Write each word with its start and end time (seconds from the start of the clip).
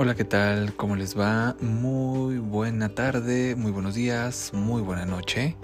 Hola, 0.00 0.14
¿qué 0.14 0.22
tal? 0.22 0.76
¿Cómo 0.76 0.94
les 0.94 1.18
va? 1.18 1.56
Muy 1.60 2.38
buena 2.38 2.88
tarde, 2.88 3.56
muy 3.56 3.72
buenos 3.72 3.96
días, 3.96 4.52
muy 4.54 4.80
buena 4.80 5.04
noche. 5.04 5.56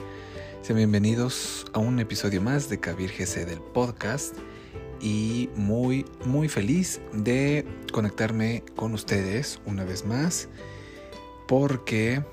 Sean 0.61 0.77
bienvenidos 0.77 1.67
a 1.73 1.79
un 1.79 2.01
episodio 2.01 2.43
más 2.43 2.69
de 2.69 2.81
Kabir 2.81 3.13
GC 3.17 3.47
del 3.47 3.61
podcast 3.61 4.35
y 5.01 5.51
muy, 5.55 6.05
muy 6.25 6.49
feliz 6.49 7.01
de 7.13 7.65
conectarme 7.93 8.65
con 8.75 8.93
ustedes 8.93 9.61
una 9.67 9.85
vez 9.85 10.05
más 10.05 10.49
porque, 11.47 12.25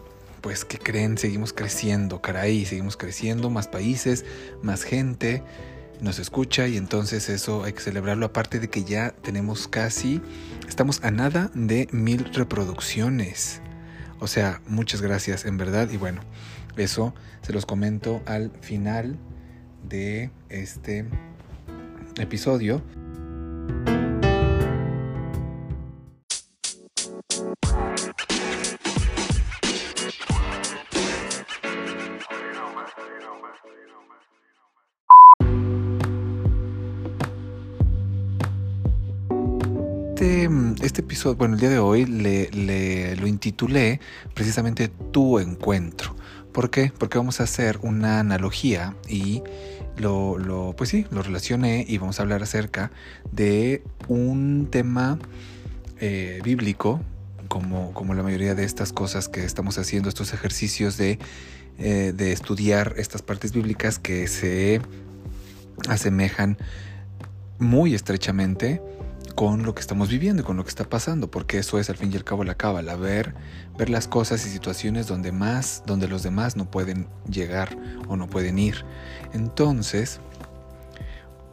pues, 0.42 0.66
¿qué 0.66 0.80
creen? 0.80 1.20
Seguimos 1.20 1.54
creciendo, 1.54 2.20
caray, 2.20 2.66
seguimos 2.66 2.98
creciendo, 2.98 3.52
más 3.52 3.68
países, 3.68 4.26
más 4.64 4.82
gente 4.82 5.44
nos 6.02 6.20
escucha 6.20 6.68
y 6.68 6.78
entonces 6.78 7.30
eso 7.30 7.64
hay 7.64 7.74
que 7.74 7.80
celebrarlo 7.80 8.26
aparte 8.26 8.60
de 8.60 8.70
que 8.70 8.84
ya 8.84 9.12
tenemos 9.12 9.68
casi, 9.68 10.22
estamos 10.68 11.04
a 11.04 11.12
nada 11.12 11.52
de 11.54 11.88
mil 11.92 12.26
reproducciones. 12.34 13.62
O 14.20 14.28
sea, 14.28 14.62
muchas 14.68 15.02
gracias 15.02 15.46
en 15.46 15.58
verdad 15.58 15.90
y 15.92 15.98
bueno, 15.98 16.22
eso 16.76 17.14
se 17.42 17.54
los 17.54 17.66
comento 17.66 18.22
al 18.26 18.52
final 18.62 19.18
de 19.88 20.32
este 20.50 21.06
episodio. 22.20 22.82
Este, 40.22 40.48
este, 40.86 41.02
episodio, 41.02 41.36
bueno, 41.36 41.56
el 41.56 41.60
día 41.60 41.70
de 41.72 41.80
hoy 41.80 42.06
lo 42.06 43.26
intitulé 43.26 44.00
precisamente 44.36 44.88
Tu 44.88 45.40
Encuentro. 45.40 46.16
¿Por 46.52 46.70
qué? 46.70 46.94
Porque 46.96 47.18
vamos 47.18 47.40
a 47.40 47.46
hacer 47.46 47.80
una 47.82 48.20
analogía 48.20 48.96
y 49.10 49.42
lo, 49.98 50.38
lo, 50.38 50.76
pues 50.78 50.92
sí, 50.92 51.08
lo 51.10 51.24
relacioné 51.24 51.88
y 51.90 51.98
vamos 51.98 52.20
a 52.20 52.22
hablar 52.22 52.44
acerca 52.44 52.92
de 53.32 53.82
un 54.10 54.68
tema 54.70 55.18
eh, 56.00 56.40
bíblico, 56.44 57.02
como, 57.48 57.92
como 57.96 58.14
la 58.14 58.22
mayoría 58.22 58.54
de 58.54 58.64
estas 58.64 58.94
cosas 58.94 59.28
que 59.28 59.44
estamos 59.44 59.80
haciendo, 59.80 60.08
estos 60.08 60.34
ejercicios 60.34 60.98
de, 60.98 61.18
eh, 61.80 62.14
de 62.16 62.32
estudiar 62.32 62.94
estas 62.98 63.24
partes 63.24 63.54
bíblicas 63.54 63.98
que 63.98 64.28
se 64.28 64.82
asemejan 65.90 66.60
muy 67.58 67.96
estrechamente 67.96 68.82
con 69.34 69.64
lo 69.64 69.74
que 69.74 69.82
estamos 69.82 70.10
viviendo 70.10 70.42
y 70.42 70.46
con 70.46 70.58
lo 70.58 70.64
que 70.64 70.70
está 70.70 70.84
pasando, 70.84 71.30
porque 71.30 71.58
eso 71.58 71.80
es 71.80 71.90
al 71.90 71.98
fin 71.98 72.12
y 72.12 72.16
al 72.16 72.24
cabo 72.24 72.44
la 72.44 72.56
cábala, 72.56 72.96
ver, 72.96 73.34
ver 73.78 73.90
las 73.90 74.08
cosas 74.08 74.46
y 74.46 74.50
situaciones 74.50 75.08
donde 75.08 75.32
más, 75.32 75.84
donde 75.86 76.08
los 76.08 76.24
demás 76.24 76.56
no 76.56 76.70
pueden 76.70 77.08
llegar 77.30 77.78
o 78.08 78.16
no 78.16 78.28
pueden 78.28 78.60
ir. 78.60 78.86
Entonces, 79.34 80.20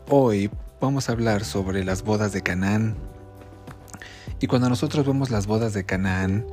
hoy 0.09 0.51
vamos 0.81 1.09
a 1.09 1.13
hablar 1.13 1.45
sobre 1.45 1.85
las 1.85 2.03
bodas 2.03 2.33
de 2.33 2.43
Canaán. 2.43 2.97
Y 4.41 4.47
cuando 4.47 4.69
nosotros 4.69 5.07
vemos 5.07 5.31
las 5.31 5.47
bodas 5.47 5.75
de 5.75 5.85
Canaán, 5.85 6.47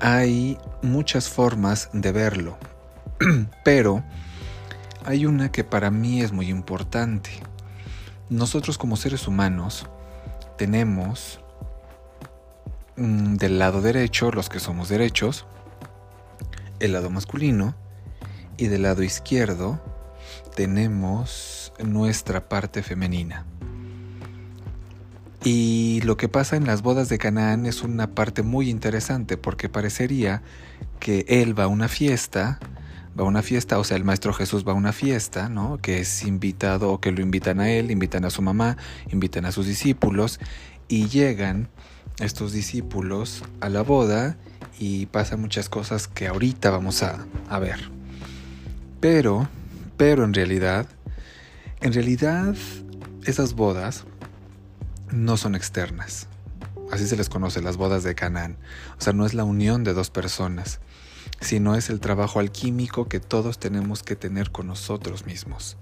hay 0.00 0.58
muchas 0.82 1.28
formas 1.28 1.88
de 1.92 2.12
verlo, 2.12 2.58
pero 3.64 4.02
hay 5.04 5.26
una 5.26 5.50
que 5.50 5.64
para 5.64 5.90
mí 5.90 6.20
es 6.20 6.32
muy 6.32 6.48
importante. 6.48 7.30
Nosotros 8.28 8.78
como 8.78 8.96
seres 8.96 9.28
humanos, 9.28 9.86
tenemos 10.62 11.40
mm, 12.94 13.34
del 13.34 13.58
lado 13.58 13.82
derecho, 13.82 14.30
los 14.30 14.48
que 14.48 14.60
somos 14.60 14.88
derechos, 14.88 15.44
el 16.78 16.92
lado 16.92 17.10
masculino, 17.10 17.74
y 18.56 18.68
del 18.68 18.82
lado 18.82 19.02
izquierdo 19.02 19.82
tenemos 20.54 21.72
nuestra 21.82 22.48
parte 22.48 22.84
femenina. 22.84 23.44
Y 25.42 26.00
lo 26.04 26.16
que 26.16 26.28
pasa 26.28 26.54
en 26.54 26.64
las 26.64 26.82
bodas 26.82 27.08
de 27.08 27.18
Canaán 27.18 27.66
es 27.66 27.82
una 27.82 28.14
parte 28.14 28.44
muy 28.44 28.70
interesante 28.70 29.36
porque 29.36 29.68
parecería 29.68 30.44
que 31.00 31.24
él 31.26 31.58
va 31.58 31.64
a 31.64 31.66
una 31.66 31.88
fiesta, 31.88 32.60
va 33.18 33.24
a 33.24 33.26
una 33.26 33.42
fiesta, 33.42 33.78
o 33.78 33.84
sea, 33.84 33.96
el 33.96 34.04
Maestro 34.04 34.32
Jesús 34.32 34.66
va 34.66 34.72
a 34.72 34.74
una 34.74 34.92
fiesta, 34.92 35.48
¿no? 35.48 35.78
Que 35.78 36.00
es 36.00 36.24
invitado 36.24 36.90
o 36.90 37.00
que 37.00 37.12
lo 37.12 37.20
invitan 37.20 37.60
a 37.60 37.70
él, 37.70 37.90
invitan 37.90 38.24
a 38.24 38.30
su 38.30 38.42
mamá, 38.42 38.76
invitan 39.10 39.44
a 39.44 39.52
sus 39.52 39.66
discípulos 39.66 40.40
y 40.88 41.08
llegan 41.08 41.68
estos 42.20 42.52
discípulos 42.52 43.42
a 43.60 43.68
la 43.68 43.82
boda 43.82 44.36
y 44.78 45.06
pasan 45.06 45.40
muchas 45.40 45.68
cosas 45.68 46.08
que 46.08 46.26
ahorita 46.26 46.70
vamos 46.70 47.02
a, 47.02 47.26
a 47.48 47.58
ver. 47.58 47.90
Pero, 49.00 49.48
pero 49.96 50.24
en 50.24 50.32
realidad, 50.32 50.86
en 51.80 51.92
realidad 51.92 52.54
esas 53.24 53.54
bodas 53.54 54.04
no 55.10 55.36
son 55.36 55.54
externas. 55.54 56.28
Así 56.90 57.06
se 57.06 57.16
les 57.16 57.28
conoce, 57.28 57.62
las 57.62 57.76
bodas 57.76 58.04
de 58.04 58.14
Canaán. 58.14 58.58
O 58.98 59.00
sea, 59.00 59.12
no 59.12 59.24
es 59.24 59.34
la 59.34 59.44
unión 59.44 59.84
de 59.84 59.94
dos 59.94 60.10
personas 60.10 60.80
sino 61.40 61.74
es 61.74 61.90
el 61.90 62.00
trabajo 62.00 62.38
alquímico 62.40 63.08
que 63.08 63.20
todos 63.20 63.58
tenemos 63.58 64.02
que 64.02 64.16
tener 64.16 64.50
con 64.50 64.66
nosotros 64.66 65.26
mismos. 65.26 65.76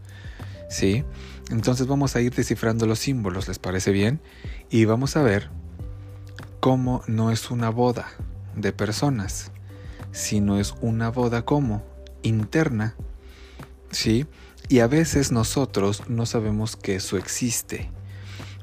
¿Sí? 0.69 1.05
Entonces 1.51 1.87
vamos 1.87 2.15
a 2.15 2.21
ir 2.21 2.33
descifrando 2.33 2.87
los 2.87 3.01
símbolos, 3.01 3.49
¿les 3.49 3.59
parece 3.59 3.91
bien? 3.91 4.21
Y 4.71 4.85
vamos 4.85 5.17
a 5.17 5.23
ver 5.23 5.51
cómo 6.61 7.03
no 7.07 7.31
es 7.33 7.51
una 7.51 7.71
boda 7.71 8.07
de 8.55 8.73
personas, 8.73 9.51
sino 10.13 10.59
es 10.59 10.75
una 10.81 11.11
boda 11.11 11.45
como 11.45 11.85
interna. 12.23 12.95
¿Sí? 13.91 14.27
Y 14.69 14.79
a 14.79 14.87
veces 14.87 15.33
nosotros 15.33 16.05
no 16.09 16.27
sabemos 16.27 16.77
que 16.77 16.95
eso 16.95 17.17
existe, 17.17 17.91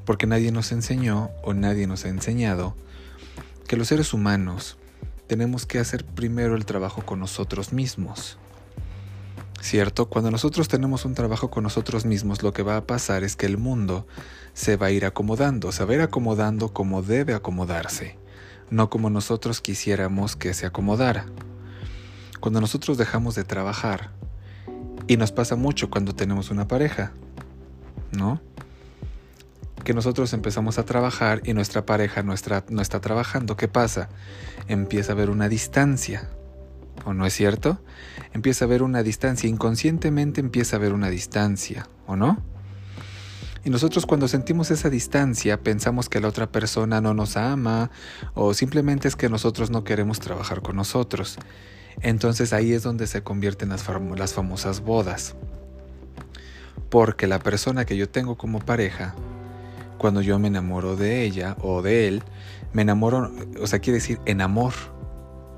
porque 0.06 0.26
nadie 0.26 0.50
nos 0.50 0.72
enseñó 0.72 1.30
o 1.42 1.52
nadie 1.52 1.86
nos 1.86 2.06
ha 2.06 2.08
enseñado 2.08 2.74
que 3.66 3.76
los 3.76 3.88
seres 3.88 4.14
humanos 4.14 4.78
tenemos 5.28 5.66
que 5.66 5.78
hacer 5.78 6.04
primero 6.04 6.56
el 6.56 6.64
trabajo 6.64 7.02
con 7.02 7.20
nosotros 7.20 7.72
mismos. 7.72 8.38
¿Cierto? 9.60 10.08
Cuando 10.08 10.30
nosotros 10.30 10.68
tenemos 10.68 11.04
un 11.04 11.14
trabajo 11.14 11.50
con 11.50 11.64
nosotros 11.64 12.06
mismos, 12.06 12.42
lo 12.42 12.52
que 12.52 12.62
va 12.62 12.76
a 12.76 12.86
pasar 12.86 13.24
es 13.24 13.36
que 13.36 13.46
el 13.46 13.58
mundo 13.58 14.06
se 14.54 14.76
va 14.76 14.86
a 14.86 14.90
ir 14.90 15.04
acomodando, 15.04 15.70
se 15.70 15.84
va 15.84 15.92
a 15.92 15.94
ir 15.96 16.00
acomodando 16.00 16.72
como 16.72 17.02
debe 17.02 17.34
acomodarse, 17.34 18.16
no 18.70 18.88
como 18.88 19.10
nosotros 19.10 19.60
quisiéramos 19.60 20.34
que 20.34 20.54
se 20.54 20.64
acomodara. 20.64 21.26
Cuando 22.40 22.60
nosotros 22.60 22.96
dejamos 22.96 23.34
de 23.34 23.44
trabajar, 23.44 24.10
y 25.08 25.16
nos 25.16 25.32
pasa 25.32 25.56
mucho 25.56 25.90
cuando 25.90 26.14
tenemos 26.14 26.50
una 26.50 26.68
pareja, 26.68 27.12
¿no? 28.12 28.40
Que 29.88 29.94
nosotros 29.94 30.34
empezamos 30.34 30.78
a 30.78 30.84
trabajar 30.84 31.40
y 31.44 31.54
nuestra 31.54 31.86
pareja 31.86 32.22
no 32.22 32.34
está, 32.34 32.62
no 32.68 32.82
está 32.82 33.00
trabajando, 33.00 33.56
¿qué 33.56 33.68
pasa? 33.68 34.10
Empieza 34.66 35.12
a 35.12 35.14
haber 35.14 35.30
una 35.30 35.48
distancia, 35.48 36.28
¿o 37.06 37.14
no 37.14 37.24
es 37.24 37.32
cierto? 37.32 37.80
Empieza 38.34 38.66
a 38.66 38.68
haber 38.68 38.82
una 38.82 39.02
distancia, 39.02 39.48
inconscientemente 39.48 40.42
empieza 40.42 40.76
a 40.76 40.78
haber 40.78 40.92
una 40.92 41.08
distancia, 41.08 41.88
¿o 42.06 42.16
no? 42.16 42.36
Y 43.64 43.70
nosotros 43.70 44.04
cuando 44.04 44.28
sentimos 44.28 44.70
esa 44.70 44.90
distancia 44.90 45.62
pensamos 45.62 46.10
que 46.10 46.20
la 46.20 46.28
otra 46.28 46.52
persona 46.52 47.00
no 47.00 47.14
nos 47.14 47.38
ama 47.38 47.90
o 48.34 48.52
simplemente 48.52 49.08
es 49.08 49.16
que 49.16 49.30
nosotros 49.30 49.70
no 49.70 49.84
queremos 49.84 50.20
trabajar 50.20 50.60
con 50.60 50.76
nosotros. 50.76 51.38
Entonces 52.02 52.52
ahí 52.52 52.74
es 52.74 52.82
donde 52.82 53.06
se 53.06 53.22
convierten 53.22 53.70
las, 53.70 53.86
las 54.18 54.34
famosas 54.34 54.82
bodas. 54.82 55.34
Porque 56.90 57.26
la 57.26 57.38
persona 57.38 57.86
que 57.86 57.96
yo 57.96 58.06
tengo 58.10 58.36
como 58.36 58.58
pareja 58.58 59.14
cuando 59.98 60.22
yo 60.22 60.38
me 60.38 60.48
enamoro 60.48 60.96
de 60.96 61.22
ella 61.22 61.56
o 61.60 61.82
de 61.82 62.08
él, 62.08 62.22
me 62.72 62.82
enamoro, 62.82 63.30
o 63.60 63.66
sea, 63.66 63.80
quiere 63.80 63.98
decir 63.98 64.20
en 64.24 64.40
amor, 64.40 64.72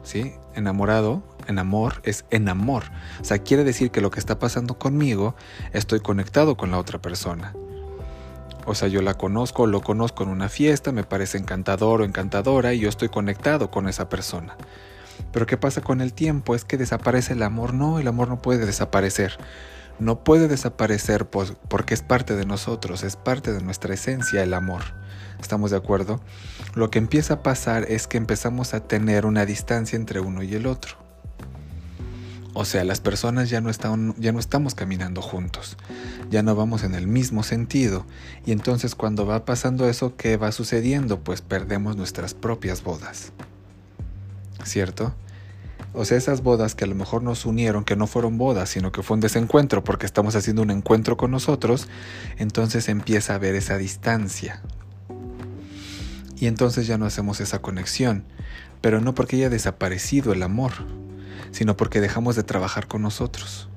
¿sí? 0.02 0.32
Enamorado, 0.54 1.22
en 1.46 1.58
amor, 1.58 2.00
es 2.04 2.25
en 2.31 2.48
amor. 2.48 2.84
O 3.20 3.25
sea, 3.25 3.38
quiere 3.38 3.64
decir 3.64 3.90
que 3.90 4.00
lo 4.00 4.10
que 4.10 4.20
está 4.20 4.38
pasando 4.38 4.78
conmigo, 4.78 5.34
estoy 5.72 6.00
conectado 6.00 6.56
con 6.56 6.70
la 6.70 6.78
otra 6.78 7.00
persona. 7.00 7.54
O 8.66 8.75
sea, 8.75 8.88
yo 8.88 9.02
la 9.02 9.14
conozco, 9.14 9.66
lo 9.66 9.81
conozco 9.81 10.22
en 10.22 10.28
una 10.28 10.48
fiesta, 10.48 10.93
me 10.93 11.04
parece 11.04 11.38
encantador 11.38 12.02
o 12.02 12.04
encantadora 12.04 12.75
y 12.75 12.81
yo 12.81 12.88
estoy 12.88 13.08
conectado 13.08 13.70
con 13.70 13.88
esa 13.88 14.08
persona. 14.08 14.56
Pero 15.32 15.46
¿qué 15.46 15.56
pasa 15.56 15.81
con 15.81 16.00
el 16.00 16.12
tiempo? 16.12 16.54
Es 16.54 16.64
que 16.64 16.76
desaparece 16.76 17.34
el 17.34 17.43
amor. 17.43 17.75
No, 17.75 17.98
el 17.98 18.08
amor 18.08 18.28
no 18.28 18.43
puede 18.43 18.66
desaparecer 18.66 19.38
no 20.00 20.25
puede 20.25 20.49
desaparecer 20.49 21.29
porque 21.29 21.94
es 21.94 22.02
parte 22.02 22.35
de 22.35 22.47
nosotros, 22.47 23.02
es 23.02 23.17
parte 23.17 23.52
de 23.52 23.62
nuestra 23.62 23.94
esencia 23.94 24.43
el 24.43 24.55
amor. 24.55 24.82
¿Estamos 25.41 25.70
de 25.70 25.76
acuerdo? 25.76 26.20
Lo 26.75 26.91
que 26.91 26.99
empieza 26.99 27.35
a 27.35 27.43
pasar 27.43 27.85
es 27.88 28.06
que 28.06 28.19
empezamos 28.19 28.75
a 28.75 28.81
tener 28.81 29.26
una 29.26 29.47
distancia 29.47 29.97
entre 29.97 30.20
uno 30.20 30.43
y 30.43 30.55
el 30.55 30.67
otro. 30.67 30.97
O 32.52 32.64
sea, 32.64 32.85
las 32.85 33.00
personas 33.00 33.49
ya 33.49 33.61
no, 33.61 33.70
están, 33.70 34.14
ya 34.19 34.32
no 34.32 34.41
estamos 34.41 34.75
caminando 34.75 35.23
juntos, 35.23 35.76
ya 36.31 36.43
no 36.43 36.56
vamos 36.56 36.82
en 36.82 36.94
el 36.94 37.06
mismo 37.06 37.44
sentido. 37.44 38.06
Y 38.44 38.53
entonces 38.53 38.94
cuando 38.94 39.25
va 39.25 39.44
pasando 39.44 39.88
eso, 39.88 40.17
¿qué 40.17 40.37
va 40.37 40.50
sucediendo? 40.50 41.20
Pues 41.20 41.43
perdemos 41.43 41.96
nuestras 41.96 42.35
propias 42.35 42.82
bodas. 42.82 43.32
¿Cierto? 44.64 45.14
O 45.92 46.04
sea, 46.04 46.16
esas 46.16 46.42
bodas 46.42 46.76
que 46.76 46.84
a 46.84 46.87
lo 46.87 46.94
mejor 46.94 47.22
nos 47.22 47.44
unieron, 47.46 47.84
que 47.84 47.96
no 47.96 48.06
fueron 48.06 48.38
bodas, 48.38 48.69
sino 48.69 48.92
que 48.92 49.02
fue 49.02 49.16
un 49.16 49.20
desencuentro 49.20 49.82
porque 49.82 50.06
estamos 50.06 50.37
haciendo 50.37 50.62
un 50.62 50.70
encuentro 50.70 51.16
con 51.16 51.32
nosotros, 51.32 51.88
entonces 52.38 52.88
empieza 52.88 53.32
a 53.32 53.37
haber 53.37 53.56
esa 53.56 53.76
distancia. 53.76 54.62
Y 56.37 56.46
entonces 56.46 56.87
ya 56.87 56.96
no 56.96 57.06
hacemos 57.06 57.40
esa 57.40 57.60
conexión, 57.60 58.25
pero 58.81 59.00
no 59.00 59.14
porque 59.14 59.37
haya 59.37 59.50
desaparecido 59.50 60.32
el 60.32 60.44
amor, 60.44 60.72
sino 61.50 61.76
porque 61.76 62.00
dejamos 62.00 62.36
de 62.36 62.44
trabajar 62.44 62.86
con 62.86 63.02
nosotros. 63.02 63.69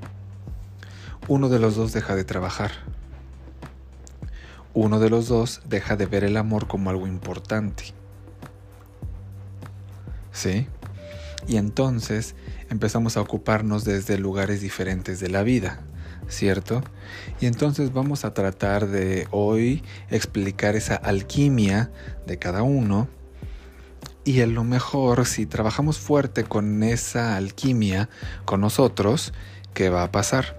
Uno 1.28 1.50
de 1.50 1.58
los 1.58 1.76
dos 1.76 1.94
deja 1.94 2.16
de 2.16 2.24
trabajar. 2.24 2.72
Uno 4.76 5.00
de 5.00 5.10
los 5.10 5.28
dos 5.28 5.62
deja 5.68 5.96
de 5.96 6.06
ver 6.06 6.24
el 6.24 6.38
amor 6.38 6.68
como 6.68 6.90
algo 6.90 7.08
importante. 7.08 7.86
¿Sí? 10.32 10.68
Y 11.48 11.58
entonces 11.58 12.36
empezamos 12.70 13.18
a 13.18 13.22
ocuparnos 13.22 13.84
desde 13.84 14.18
lugares 14.18 14.62
diferentes 14.62 15.20
de 15.20 15.30
la 15.30 15.44
vida, 15.44 15.82
¿cierto? 16.28 16.84
Y 17.42 17.48
entonces 17.48 17.94
vamos 17.94 18.26
a 18.26 18.34
tratar 18.34 18.88
de 18.88 19.28
hoy 19.32 19.84
explicar 20.10 20.76
esa 20.76 20.96
alquimia 20.96 21.92
de 22.26 22.40
cada 22.40 22.64
uno 22.64 23.08
y 24.26 24.40
a 24.42 24.48
lo 24.48 24.64
mejor 24.64 25.26
si 25.26 25.46
trabajamos 25.46 26.00
fuerte 26.00 26.46
con 26.46 26.82
esa 26.84 27.36
alquimia 27.36 28.10
con 28.46 28.62
nosotros, 28.62 29.34
¿qué 29.74 29.90
va 29.90 30.04
a 30.04 30.12
pasar? 30.12 30.58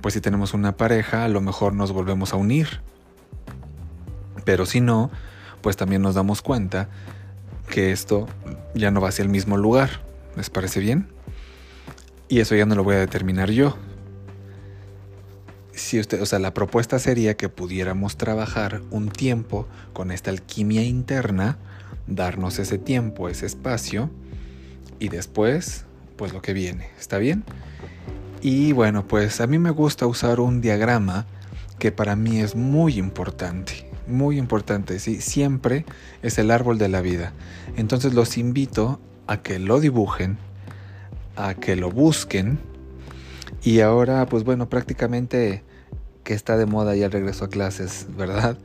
Pues 0.00 0.14
si 0.14 0.22
tenemos 0.22 0.54
una 0.54 0.76
pareja, 0.76 1.24
a 1.24 1.28
lo 1.28 1.42
mejor 1.42 1.74
nos 1.74 1.92
volvemos 1.92 2.32
a 2.32 2.36
unir. 2.36 2.80
Pero 4.46 4.64
si 4.64 4.80
no, 4.80 5.10
pues 5.60 5.76
también 5.76 6.00
nos 6.00 6.14
damos 6.14 6.40
cuenta 6.40 6.88
que 7.68 7.92
esto 7.92 8.26
ya 8.74 8.90
no 8.90 9.00
va 9.00 9.10
hacia 9.10 9.22
el 9.22 9.28
mismo 9.28 9.56
lugar. 9.56 10.00
¿Les 10.36 10.50
parece 10.50 10.80
bien? 10.80 11.08
Y 12.28 12.40
eso 12.40 12.54
ya 12.54 12.66
no 12.66 12.74
lo 12.74 12.84
voy 12.84 12.96
a 12.96 12.98
determinar 12.98 13.50
yo. 13.50 13.76
Si 15.72 16.00
usted, 16.00 16.20
o 16.20 16.26
sea, 16.26 16.38
la 16.38 16.54
propuesta 16.54 16.98
sería 16.98 17.36
que 17.36 17.48
pudiéramos 17.48 18.16
trabajar 18.16 18.82
un 18.90 19.08
tiempo 19.08 19.68
con 19.92 20.10
esta 20.10 20.30
alquimia 20.30 20.82
interna 20.82 21.58
darnos 22.08 22.58
ese 22.58 22.78
tiempo, 22.78 23.28
ese 23.28 23.46
espacio 23.46 24.10
y 24.98 25.08
después, 25.08 25.84
pues 26.16 26.32
lo 26.32 26.42
que 26.42 26.52
viene, 26.52 26.90
¿está 26.98 27.18
bien? 27.18 27.44
Y 28.40 28.72
bueno, 28.72 29.06
pues 29.06 29.40
a 29.40 29.46
mí 29.46 29.58
me 29.58 29.70
gusta 29.70 30.06
usar 30.06 30.40
un 30.40 30.60
diagrama 30.60 31.26
que 31.78 31.92
para 31.92 32.16
mí 32.16 32.40
es 32.40 32.56
muy 32.56 32.98
importante, 32.98 33.87
muy 34.08 34.38
importante, 34.38 34.98
¿sí? 34.98 35.20
siempre 35.20 35.84
es 36.22 36.38
el 36.38 36.50
árbol 36.50 36.78
de 36.78 36.88
la 36.88 37.00
vida. 37.00 37.32
Entonces 37.76 38.14
los 38.14 38.38
invito 38.38 39.00
a 39.26 39.42
que 39.42 39.58
lo 39.58 39.80
dibujen, 39.80 40.38
a 41.36 41.54
que 41.54 41.76
lo 41.76 41.90
busquen 41.90 42.58
y 43.62 43.80
ahora 43.80 44.26
pues 44.26 44.44
bueno, 44.44 44.68
prácticamente 44.68 45.62
que 46.28 46.34
está 46.34 46.58
de 46.58 46.66
moda 46.66 46.94
ya 46.94 47.06
el 47.06 47.12
regreso 47.12 47.46
a 47.46 47.48
clases, 47.48 48.06
¿verdad? 48.16 48.58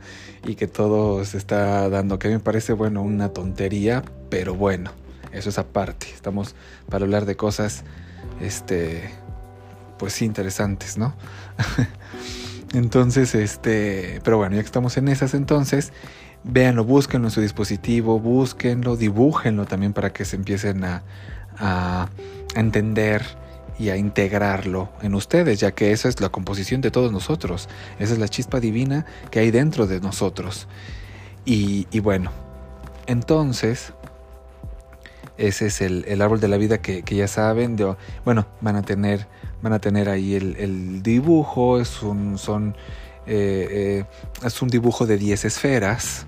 Y 0.44 0.54
que 0.54 0.66
todo 0.66 1.24
se 1.24 1.38
está 1.38 1.88
dando, 1.88 2.18
que 2.18 2.28
me 2.28 2.38
parece, 2.38 2.74
bueno, 2.74 3.00
una 3.00 3.30
tontería, 3.30 4.04
pero 4.28 4.54
bueno, 4.54 4.90
eso 5.32 5.48
es 5.48 5.56
aparte. 5.56 6.08
Estamos 6.12 6.54
para 6.90 7.06
hablar 7.06 7.24
de 7.24 7.36
cosas, 7.36 7.84
este, 8.42 9.10
pues 9.98 10.20
interesantes, 10.20 10.98
¿no? 10.98 11.14
entonces, 12.74 13.34
este, 13.34 14.20
pero 14.24 14.36
bueno, 14.36 14.56
ya 14.56 14.62
que 14.62 14.66
estamos 14.66 14.96
en 14.96 15.08
esas, 15.08 15.34
entonces, 15.34 15.92
véanlo, 16.42 16.84
búsquenlo 16.84 17.28
en 17.28 17.30
su 17.30 17.40
dispositivo, 17.40 18.20
búsquenlo, 18.20 18.96
dibújenlo 18.96 19.64
también 19.64 19.92
para 19.92 20.12
que 20.12 20.24
se 20.24 20.36
empiecen 20.36 20.84
a, 20.84 21.02
a 21.58 22.08
entender 22.54 23.22
y 23.78 23.88
a 23.88 23.96
integrarlo 23.96 24.90
en 25.02 25.14
ustedes, 25.14 25.60
ya 25.60 25.72
que 25.72 25.92
esa 25.92 26.08
es 26.08 26.20
la 26.20 26.28
composición 26.28 26.80
de 26.80 26.90
todos 26.90 27.12
nosotros, 27.12 27.68
esa 27.98 28.12
es 28.12 28.18
la 28.18 28.28
chispa 28.28 28.60
divina 28.60 29.04
que 29.30 29.40
hay 29.40 29.50
dentro 29.50 29.86
de 29.86 30.00
nosotros. 30.00 30.68
Y, 31.44 31.86
bueno, 32.00 32.30
entonces, 33.06 33.92
ese 35.36 35.66
es 35.66 35.80
el, 35.82 36.22
árbol 36.22 36.40
de 36.40 36.48
la 36.48 36.56
vida 36.56 36.78
que, 36.78 37.02
ya 37.02 37.28
saben, 37.28 37.76
de, 37.76 37.94
bueno, 38.24 38.46
van 38.60 38.76
a 38.76 38.82
tener, 38.82 39.26
van 39.64 39.72
a 39.72 39.78
tener 39.78 40.10
ahí 40.10 40.34
el, 40.34 41.02
dibujo, 41.02 41.80
es 41.80 42.02
un, 42.02 42.36
son, 42.36 42.76
eh, 43.26 44.04
eh, 44.04 44.04
es 44.44 44.60
un 44.60 44.68
dibujo 44.68 45.06
de 45.06 45.16
10 45.16 45.46
esferas, 45.46 46.26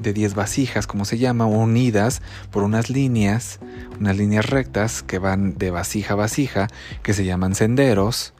de 0.00 0.14
10 0.14 0.34
vasijas, 0.34 0.86
como 0.86 1.04
se 1.04 1.18
llama, 1.18 1.44
unidas 1.44 2.22
por 2.50 2.62
unas 2.62 2.88
líneas, 2.88 3.60
unas 4.00 4.16
líneas 4.16 4.46
rectas 4.46 5.02
que 5.02 5.18
van 5.18 5.58
de 5.58 5.70
vasija 5.70 6.14
a 6.14 6.16
vasija, 6.16 6.68
que 7.02 7.12
se 7.12 7.26
llaman 7.26 7.54
senderos. 7.54 8.32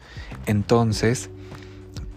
Entonces, 0.47 1.29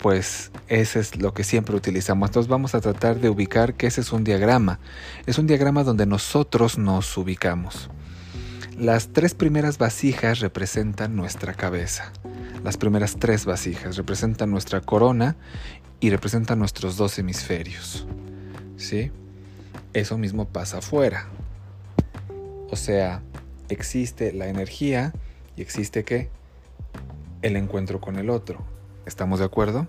pues 0.01 0.51
ese 0.69 1.01
es 1.01 1.17
lo 1.17 1.33
que 1.33 1.43
siempre 1.43 1.75
utilizamos. 1.75 2.29
Entonces 2.29 2.49
vamos 2.49 2.75
a 2.75 2.79
tratar 2.79 3.19
de 3.19 3.29
ubicar 3.29 3.73
que 3.73 3.87
ese 3.87 3.99
es 3.99 4.13
un 4.13 4.23
diagrama. 4.23 4.79
Es 5.25 5.37
un 5.37 5.47
diagrama 5.47 5.83
donde 5.83 6.05
nosotros 6.05 6.77
nos 6.77 7.17
ubicamos. 7.17 7.89
Las 8.77 9.09
tres 9.09 9.33
primeras 9.33 9.77
vasijas 9.77 10.39
representan 10.39 11.15
nuestra 11.15 11.53
cabeza. 11.53 12.11
Las 12.63 12.77
primeras 12.77 13.17
tres 13.17 13.45
vasijas 13.45 13.95
representan 13.95 14.51
nuestra 14.51 14.81
corona 14.81 15.35
y 15.99 16.09
representan 16.09 16.59
nuestros 16.59 16.97
dos 16.97 17.17
hemisferios. 17.17 18.05
¿Sí? 18.77 19.11
eso 19.95 20.17
mismo 20.17 20.45
pasa 20.45 20.79
afuera. 20.79 21.27
O 22.69 22.75
sea, 22.75 23.21
existe 23.69 24.33
la 24.33 24.47
energía 24.47 25.13
y 25.55 25.61
existe 25.61 26.03
qué? 26.03 26.29
El 27.41 27.55
encuentro 27.55 28.01
con 28.01 28.17
el 28.17 28.29
otro. 28.29 28.59
¿Estamos 29.05 29.39
de 29.39 29.45
acuerdo? 29.45 29.87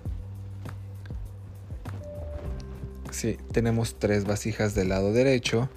Sí, 3.10 3.36
tenemos 3.50 3.98
tres 3.98 4.24
vasijas 4.26 4.74
del 4.74 4.90
lado 4.90 5.12
derecho 5.12 5.68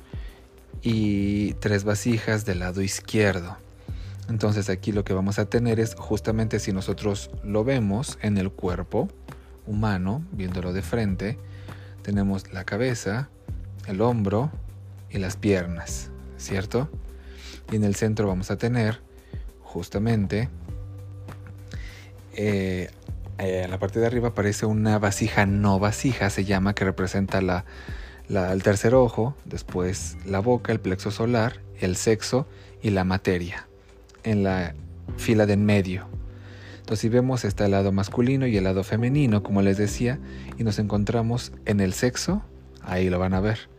y 0.81 1.54
tres 1.56 1.84
vasijas 1.84 2.46
del 2.46 2.60
lado 2.60 2.81
izquierdo. 2.81 3.58
Entonces 4.30 4.70
aquí 4.70 4.92
lo 4.92 5.04
que 5.04 5.14
vamos 5.14 5.40
a 5.40 5.46
tener 5.46 5.80
es 5.80 5.96
justamente 5.96 6.60
si 6.60 6.72
nosotros 6.72 7.31
lo 7.44 7.64
vemos 7.64 8.18
en 8.22 8.38
el 8.38 8.52
cuerpo 8.52 9.10
humano, 9.66 10.24
viéndolo 10.31 10.74
de 10.74 10.81
frente, 10.81 11.38
tenemos 12.04 12.52
la 12.54 12.64
cabeza, 12.64 13.30
el 13.88 14.02
hombro 14.02 14.52
y 15.09 15.18
las 15.18 15.36
piernas, 15.36 16.12
¿cierto? 16.38 16.90
Y 17.71 17.76
en 17.76 17.83
el 17.83 17.95
centro 17.95 18.28
vamos 18.28 18.52
a 18.52 18.57
tener 18.57 19.02
justamente 19.62 20.50
eh, 22.33 22.90
en 23.38 23.71
la 23.71 23.80
parte 23.80 24.00
de 24.00 24.06
arriba 24.06 24.30
aparece 24.30 24.66
una 24.66 25.00
vasija 25.00 25.45
no 25.45 25.80
vasija, 25.80 26.30
se 26.30 26.45
llama, 26.45 26.76
que 26.76 26.86
representa 26.86 27.42
la, 27.42 27.66
el 28.30 28.64
tercer 28.64 28.95
ojo, 28.95 29.36
después 29.45 30.18
la 30.26 30.40
boca, 30.40 30.71
el 30.71 30.80
plexo 30.80 31.12
solar, 31.12 31.62
el 31.80 31.95
sexo 31.95 32.48
y 32.81 32.92
la 32.92 33.04
materia, 33.04 33.68
en 34.24 34.44
la 34.44 34.76
fila 35.18 35.45
de 35.45 35.54
en 35.54 35.66
medio. 35.66 36.07
Entonces 36.80 37.00
si 37.00 37.09
vemos 37.09 37.45
está 37.45 37.66
el 37.66 37.71
lado 37.71 37.92
masculino 37.92 38.48
y 38.48 38.57
el 38.57 38.64
lado 38.64 38.83
femenino, 38.83 39.44
como 39.44 39.62
les 39.62 39.78
decía, 39.78 40.19
y 40.57 40.64
nos 40.64 40.80
encontramos 40.80 41.52
en 41.66 41.80
el 41.80 41.94
sexo, 41.94 42.44
ahí 42.81 43.09
lo 43.09 43.19
van 43.19 43.33
a 43.33 43.40
ver 43.40 43.69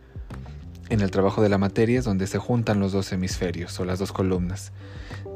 en 0.91 0.99
el 0.99 1.09
trabajo 1.09 1.41
de 1.41 1.47
la 1.47 1.57
materia 1.57 1.99
es 1.99 2.05
donde 2.05 2.27
se 2.27 2.37
juntan 2.37 2.81
los 2.81 2.91
dos 2.91 3.13
hemisferios 3.13 3.79
o 3.79 3.85
las 3.85 3.97
dos 3.97 4.11
columnas. 4.11 4.73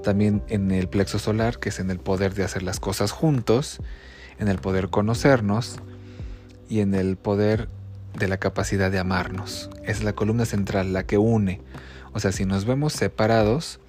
También 0.04 0.44
en 0.50 0.70
el 0.70 0.90
plexo 0.90 1.18
solar, 1.18 1.60
que 1.60 1.70
es 1.70 1.80
en 1.80 1.90
el 1.90 1.98
poder 1.98 2.34
de 2.34 2.44
hacer 2.44 2.62
las 2.62 2.82
cosas 2.82 3.12
juntos, 3.12 3.80
en 4.38 4.50
el 4.50 4.58
poder 4.58 4.90
conocernos 4.90 5.78
y 6.68 6.82
en 6.82 6.94
el 6.94 7.16
poder 7.16 7.70
de 8.18 8.28
la 8.28 8.38
capacidad 8.38 8.92
de 8.92 9.00
amarnos. 9.00 9.70
Es 9.84 10.04
la 10.04 10.14
columna 10.14 10.46
central, 10.46 10.94
la 10.94 11.04
que 11.04 11.18
une. 11.18 11.62
O 12.14 12.20
sea, 12.20 12.32
si 12.32 12.46
nos 12.46 12.66
vemos 12.66 12.94
separados, 12.94 13.80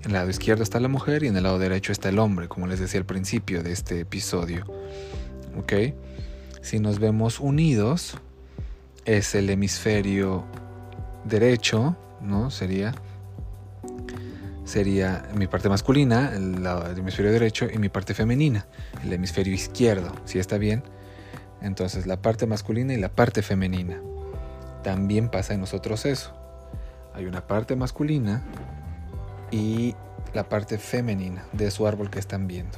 en 0.00 0.06
el 0.06 0.12
lado 0.12 0.30
izquierdo 0.30 0.62
está 0.62 0.80
la 0.80 0.88
mujer 0.88 1.24
y 1.24 1.28
en 1.28 1.36
el 1.36 1.44
lado 1.44 1.58
derecho 1.58 1.92
está 1.92 2.08
el 2.08 2.18
hombre, 2.18 2.48
como 2.48 2.66
les 2.66 2.80
decía 2.80 3.00
al 3.00 3.06
principio 3.06 3.62
de 3.62 3.72
este 3.72 4.00
episodio. 4.00 4.64
¿Ok? 5.58 5.72
Si 6.62 6.78
nos 6.78 6.98
vemos 6.98 7.40
unidos, 7.40 8.16
es 9.04 9.34
el 9.34 9.50
hemisferio 9.50 10.44
derecho, 11.24 11.96
¿no? 12.20 12.50
Sería 12.50 12.94
sería 14.64 15.28
mi 15.34 15.46
parte 15.46 15.68
masculina, 15.68 16.32
el, 16.34 16.66
hemisferio 16.98 17.32
derecho, 17.32 17.68
y 17.72 17.78
mi 17.78 17.88
parte 17.88 18.14
femenina, 18.14 18.66
el 19.02 19.12
hemisferio 19.12 19.54
izquierdo. 19.54 20.12
Si 20.24 20.38
está 20.38 20.58
bien, 20.58 20.82
entonces 21.64 22.06
la 22.06 22.20
parte 22.20 22.46
masculina 22.46 22.92
y 22.92 22.98
la 22.98 23.08
parte 23.08 23.42
femenina. 23.42 24.00
También 24.82 25.30
pasa 25.30 25.54
en 25.54 25.60
nosotros 25.60 26.04
eso. 26.04 26.32
Hay 27.14 27.24
una 27.24 27.46
parte 27.46 27.74
masculina 27.74 28.42
y 29.50 29.94
la 30.34 30.48
parte 30.48 30.76
femenina 30.78 31.44
de 31.52 31.70
su 31.70 31.86
árbol 31.86 32.10
que 32.10 32.18
están 32.18 32.46
viendo. 32.46 32.76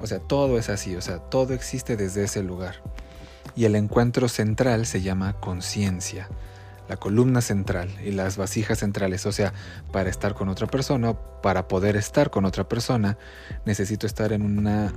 O 0.00 0.06
sea, 0.06 0.18
todo 0.18 0.58
es 0.58 0.70
así, 0.70 0.96
o 0.96 1.02
sea, 1.02 1.18
todo 1.18 1.52
existe 1.52 1.96
desde 1.96 2.24
ese 2.24 2.42
lugar. 2.42 2.76
Y 3.54 3.66
el 3.66 3.76
encuentro 3.76 4.28
central 4.28 4.86
se 4.86 5.02
llama 5.02 5.34
conciencia, 5.34 6.28
la 6.88 6.96
columna 6.96 7.42
central 7.42 7.90
y 8.02 8.12
las 8.12 8.38
vasijas 8.38 8.78
centrales. 8.78 9.26
O 9.26 9.32
sea, 9.32 9.52
para 9.92 10.08
estar 10.08 10.34
con 10.34 10.48
otra 10.48 10.66
persona, 10.66 11.14
para 11.42 11.68
poder 11.68 11.96
estar 11.96 12.30
con 12.30 12.46
otra 12.46 12.68
persona, 12.68 13.18
necesito 13.66 14.06
estar 14.06 14.32
en, 14.32 14.42
una, 14.42 14.92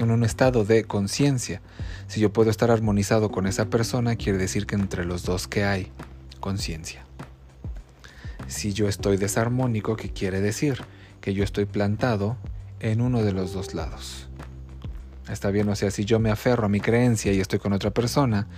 en 0.00 0.10
un 0.10 0.24
estado 0.24 0.64
de 0.64 0.84
conciencia. 0.84 1.60
Si 2.08 2.20
yo 2.20 2.32
puedo 2.32 2.50
estar 2.50 2.70
armonizado 2.70 3.30
con 3.30 3.46
esa 3.46 3.66
persona, 3.66 4.16
quiere 4.16 4.38
decir 4.38 4.66
que 4.66 4.74
entre 4.74 5.04
los 5.04 5.24
dos 5.24 5.46
que 5.46 5.64
hay 5.64 5.92
conciencia. 6.40 7.04
Si 8.48 8.72
yo 8.72 8.88
estoy 8.88 9.16
desarmónico, 9.16 9.96
¿qué 9.96 10.10
quiere 10.10 10.40
decir? 10.40 10.82
Que 11.20 11.34
yo 11.34 11.44
estoy 11.44 11.66
plantado 11.66 12.36
en 12.80 13.00
uno 13.00 13.22
de 13.22 13.32
los 13.32 13.52
dos 13.52 13.74
lados. 13.74 14.28
Está 15.30 15.50
bien, 15.50 15.68
o 15.68 15.76
sea, 15.76 15.90
si 15.90 16.04
yo 16.04 16.18
me 16.18 16.30
aferro 16.30 16.64
a 16.64 16.68
mi 16.68 16.80
creencia 16.80 17.32
y 17.32 17.38
estoy 17.38 17.58
con 17.58 17.72
otra 17.72 17.90
persona, 17.90 18.48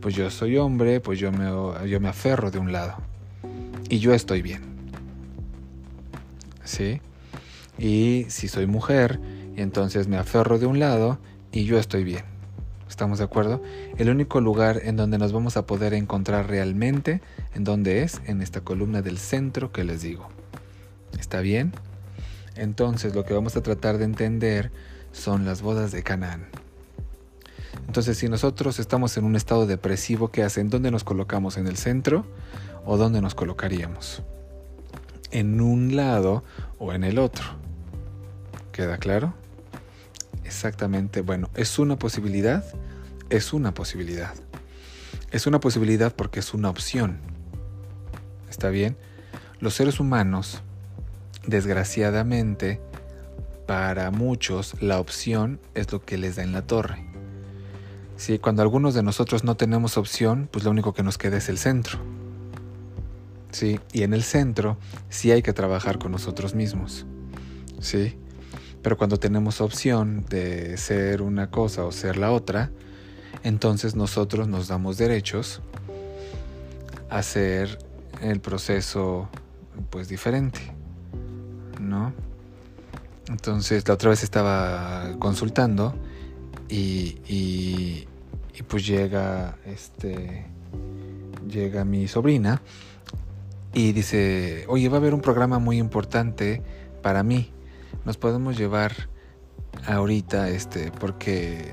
pues 0.00 0.14
yo 0.14 0.30
soy 0.30 0.56
hombre, 0.56 1.00
pues 1.00 1.18
yo 1.18 1.32
me, 1.32 1.50
yo 1.88 2.00
me 2.00 2.08
aferro 2.08 2.50
de 2.50 2.58
un 2.58 2.72
lado. 2.72 2.94
Y 3.90 3.98
yo 3.98 4.14
estoy 4.14 4.40
bien. 4.40 4.62
¿Sí? 6.62 7.00
Y 7.78 8.26
si 8.28 8.48
soy 8.48 8.66
mujer, 8.66 9.20
entonces 9.62 10.08
me 10.08 10.16
aferro 10.16 10.58
de 10.58 10.66
un 10.66 10.78
lado 10.78 11.18
y 11.52 11.64
yo 11.64 11.78
estoy 11.78 12.04
bien. 12.04 12.24
¿Estamos 12.88 13.18
de 13.18 13.24
acuerdo? 13.24 13.62
El 13.96 14.10
único 14.10 14.40
lugar 14.40 14.80
en 14.84 14.96
donde 14.96 15.18
nos 15.18 15.32
vamos 15.32 15.56
a 15.56 15.66
poder 15.66 15.94
encontrar 15.94 16.48
realmente, 16.48 17.20
en 17.54 17.64
donde 17.64 18.02
es, 18.02 18.20
en 18.26 18.42
esta 18.42 18.60
columna 18.60 19.02
del 19.02 19.18
centro 19.18 19.72
que 19.72 19.84
les 19.84 20.02
digo. 20.02 20.28
¿Está 21.18 21.40
bien? 21.40 21.72
Entonces 22.56 23.14
lo 23.14 23.24
que 23.24 23.34
vamos 23.34 23.56
a 23.56 23.62
tratar 23.62 23.98
de 23.98 24.04
entender 24.04 24.70
son 25.12 25.44
las 25.44 25.62
bodas 25.62 25.92
de 25.92 26.02
Canaán. 26.02 26.46
Entonces, 27.86 28.18
si 28.18 28.28
nosotros 28.28 28.78
estamos 28.78 29.16
en 29.16 29.24
un 29.24 29.36
estado 29.36 29.66
depresivo, 29.66 30.30
¿qué 30.30 30.42
hacen? 30.42 30.70
¿Dónde 30.70 30.90
nos 30.90 31.04
colocamos? 31.04 31.56
¿En 31.56 31.66
el 31.66 31.76
centro 31.76 32.24
o 32.84 32.96
dónde 32.96 33.20
nos 33.20 33.34
colocaríamos? 33.34 34.22
¿En 35.30 35.60
un 35.60 35.96
lado 35.96 36.44
o 36.78 36.92
en 36.92 37.04
el 37.04 37.18
otro? 37.18 37.44
¿Queda 38.72 38.98
claro? 38.98 39.34
Exactamente, 40.44 41.22
bueno, 41.22 41.50
es 41.54 41.78
una 41.78 41.96
posibilidad, 41.96 42.64
es 43.30 43.52
una 43.52 43.74
posibilidad. 43.74 44.34
Es 45.30 45.46
una 45.46 45.60
posibilidad 45.60 46.14
porque 46.14 46.40
es 46.40 46.54
una 46.54 46.70
opción. 46.70 47.18
¿Está 48.48 48.68
bien? 48.68 48.96
Los 49.60 49.74
seres 49.74 49.98
humanos, 49.98 50.62
desgraciadamente, 51.46 52.80
para 53.66 54.10
muchos 54.10 54.80
la 54.80 55.00
opción 55.00 55.58
es 55.74 55.90
lo 55.90 56.04
que 56.04 56.18
les 56.18 56.36
da 56.36 56.42
en 56.42 56.52
la 56.52 56.62
torre. 56.62 57.04
Sí, 58.16 58.38
cuando 58.38 58.62
algunos 58.62 58.94
de 58.94 59.02
nosotros 59.02 59.42
no 59.42 59.56
tenemos 59.56 59.96
opción, 59.96 60.48
pues 60.52 60.64
lo 60.64 60.70
único 60.70 60.94
que 60.94 61.02
nos 61.02 61.18
queda 61.18 61.38
es 61.38 61.48
el 61.48 61.58
centro. 61.58 61.98
Sí, 63.50 63.80
y 63.92 64.02
en 64.02 64.14
el 64.14 64.22
centro 64.22 64.76
sí 65.08 65.32
hay 65.32 65.42
que 65.42 65.52
trabajar 65.52 65.98
con 65.98 66.12
nosotros 66.12 66.54
mismos. 66.54 67.06
Sí, 67.80 68.16
pero 68.84 68.98
cuando 68.98 69.18
tenemos 69.18 69.62
opción 69.62 70.26
de 70.28 70.76
ser 70.76 71.22
una 71.22 71.50
cosa 71.50 71.86
o 71.86 71.90
ser 71.90 72.18
la 72.18 72.30
otra, 72.30 72.70
entonces 73.42 73.96
nosotros 73.96 74.46
nos 74.46 74.68
damos 74.68 74.98
derechos 74.98 75.62
a 77.08 77.16
hacer 77.16 77.78
el 78.20 78.40
proceso 78.40 79.30
pues 79.88 80.08
diferente, 80.10 80.60
¿no? 81.80 82.12
Entonces 83.28 83.88
la 83.88 83.94
otra 83.94 84.10
vez 84.10 84.22
estaba 84.22 85.16
consultando 85.18 85.94
y, 86.68 87.16
y, 87.26 88.06
pues 88.68 88.86
llega 88.86 89.56
este 89.64 90.46
llega 91.48 91.86
mi 91.86 92.06
sobrina 92.06 92.60
y 93.72 93.92
dice, 93.92 94.66
oye, 94.68 94.90
va 94.90 94.96
a 94.96 95.00
haber 95.00 95.14
un 95.14 95.22
programa 95.22 95.58
muy 95.58 95.78
importante 95.78 96.62
para 97.00 97.22
mí. 97.22 97.50
Nos 98.04 98.16
podemos 98.16 98.56
llevar 98.56 99.08
ahorita, 99.86 100.48
este, 100.48 100.90
porque 100.92 101.72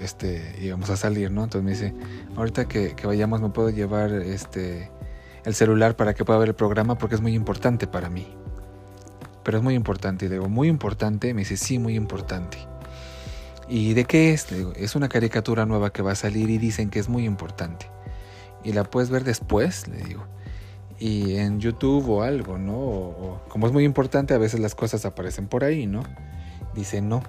este, 0.00 0.56
íbamos 0.60 0.90
a 0.90 0.96
salir, 0.96 1.30
¿no? 1.30 1.44
Entonces 1.44 1.64
me 1.64 1.70
dice, 1.70 1.94
ahorita 2.36 2.66
que, 2.66 2.94
que, 2.94 3.06
vayamos 3.06 3.40
me 3.40 3.50
puedo 3.50 3.70
llevar 3.70 4.12
este 4.12 4.90
el 5.44 5.54
celular 5.54 5.96
para 5.96 6.14
que 6.14 6.24
pueda 6.24 6.38
ver 6.38 6.50
el 6.50 6.54
programa 6.54 6.96
porque 6.96 7.14
es 7.14 7.20
muy 7.20 7.34
importante 7.34 7.86
para 7.86 8.08
mí. 8.08 8.26
Pero 9.42 9.58
es 9.58 9.64
muy 9.64 9.74
importante. 9.74 10.26
Y 10.26 10.28
le 10.28 10.36
digo, 10.36 10.48
muy 10.48 10.68
importante. 10.68 11.34
Me 11.34 11.40
dice, 11.40 11.56
sí, 11.56 11.78
muy 11.78 11.96
importante. 11.96 12.58
¿Y 13.68 13.94
de 13.94 14.04
qué 14.04 14.32
es? 14.32 14.46
es 14.52 14.94
una 14.94 15.08
caricatura 15.08 15.66
nueva 15.66 15.92
que 15.92 16.02
va 16.02 16.12
a 16.12 16.16
salir 16.16 16.50
y 16.50 16.58
dicen 16.58 16.90
que 16.90 16.98
es 16.98 17.08
muy 17.08 17.24
importante. 17.24 17.90
Y 18.62 18.72
la 18.72 18.84
puedes 18.84 19.10
ver 19.10 19.24
después, 19.24 19.88
le 19.88 20.02
digo. 20.02 20.26
Y 20.98 21.36
en 21.36 21.60
YouTube 21.60 22.08
o 22.08 22.22
algo, 22.22 22.58
¿no? 22.58 22.74
O, 22.74 23.40
como 23.48 23.66
es 23.66 23.72
muy 23.72 23.84
importante, 23.84 24.34
a 24.34 24.38
veces 24.38 24.60
las 24.60 24.74
cosas 24.74 25.04
aparecen 25.04 25.48
por 25.48 25.64
ahí, 25.64 25.86
¿no? 25.86 26.02
Dice, 26.74 27.00
no. 27.00 27.22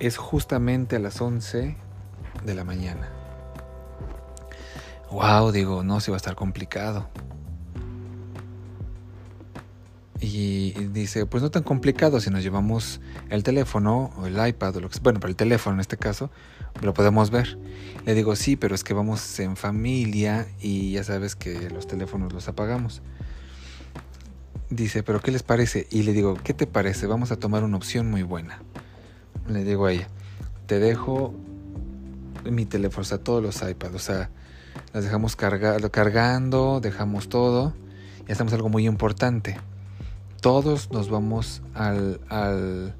Es 0.00 0.16
justamente 0.16 0.96
a 0.96 0.98
las 0.98 1.20
11 1.20 1.76
de 2.44 2.54
la 2.54 2.64
mañana. 2.64 3.10
Wow, 5.10 5.52
digo, 5.52 5.84
no, 5.84 6.00
se 6.00 6.10
va 6.10 6.16
a 6.16 6.18
estar 6.18 6.34
complicado. 6.34 7.08
Y 10.20 10.72
dice, 10.88 11.26
pues 11.26 11.42
no 11.42 11.50
tan 11.50 11.62
complicado 11.62 12.20
si 12.20 12.30
nos 12.30 12.42
llevamos 12.42 13.00
el 13.28 13.42
teléfono 13.42 14.10
o 14.16 14.26
el 14.26 14.48
iPad 14.48 14.76
o 14.76 14.80
lo 14.80 14.88
que 14.88 14.98
bueno, 15.00 15.20
pero 15.20 15.30
el 15.30 15.36
teléfono 15.36 15.74
en 15.74 15.80
este 15.80 15.98
caso, 15.98 16.30
lo 16.82 16.94
podemos 16.94 17.30
ver. 17.30 17.58
Le 18.04 18.14
digo, 18.14 18.36
sí, 18.36 18.56
pero 18.56 18.74
es 18.74 18.84
que 18.84 18.94
vamos 18.94 19.38
en 19.40 19.56
familia 19.56 20.46
y 20.60 20.92
ya 20.92 21.04
sabes 21.04 21.34
que 21.36 21.70
los 21.70 21.86
teléfonos 21.86 22.32
los 22.32 22.48
apagamos. 22.48 23.02
Dice, 24.70 25.02
pero 25.02 25.20
¿qué 25.20 25.30
les 25.30 25.42
parece? 25.42 25.86
Y 25.90 26.02
le 26.02 26.12
digo, 26.12 26.34
¿qué 26.42 26.54
te 26.54 26.66
parece? 26.66 27.06
Vamos 27.06 27.32
a 27.32 27.36
tomar 27.36 27.64
una 27.64 27.76
opción 27.76 28.10
muy 28.10 28.22
buena. 28.22 28.60
Le 29.48 29.64
digo 29.64 29.86
a 29.86 29.92
ella, 29.92 30.08
te 30.66 30.78
dejo 30.78 31.34
mi 32.50 32.64
teléfono, 32.64 33.02
o 33.02 33.04
sea, 33.04 33.18
todos 33.18 33.42
los 33.42 33.68
iPads, 33.68 33.94
o 33.94 33.98
sea, 33.98 34.30
las 34.92 35.04
dejamos 35.04 35.36
cargando, 35.36 36.80
dejamos 36.80 37.28
todo 37.28 37.74
y 38.28 38.32
hacemos 38.32 38.52
algo 38.52 38.68
muy 38.68 38.86
importante 38.86 39.56
todos 40.46 40.92
nos 40.92 41.10
vamos 41.10 41.60
al, 41.74 42.94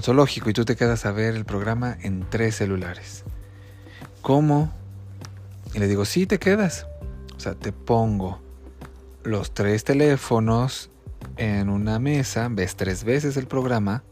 zoológico 0.00 0.48
y 0.48 0.52
tú 0.52 0.64
te 0.64 0.76
quedas 0.76 1.04
a 1.04 1.12
ver 1.12 1.34
el 1.34 1.44
programa 1.44 1.96
en 2.00 2.24
tres 2.30 2.56
celulares. 2.56 3.24
¿Cómo? 4.22 4.72
Y 5.74 5.78
le 5.78 5.88
digo, 5.88 6.04
sí, 6.04 6.26
te 6.26 6.38
quedas. 6.38 6.86
O 7.36 7.40
sea, 7.40 7.54
te 7.54 7.72
pongo 7.72 8.40
los 9.24 9.52
tres 9.52 9.84
teléfonos 9.84 10.90
en 11.36 11.68
una 11.68 11.98
mesa, 11.98 12.48
ves 12.50 12.76
tres 12.76 13.04
veces 13.04 13.36
el 13.36 13.46
programa 13.46 14.02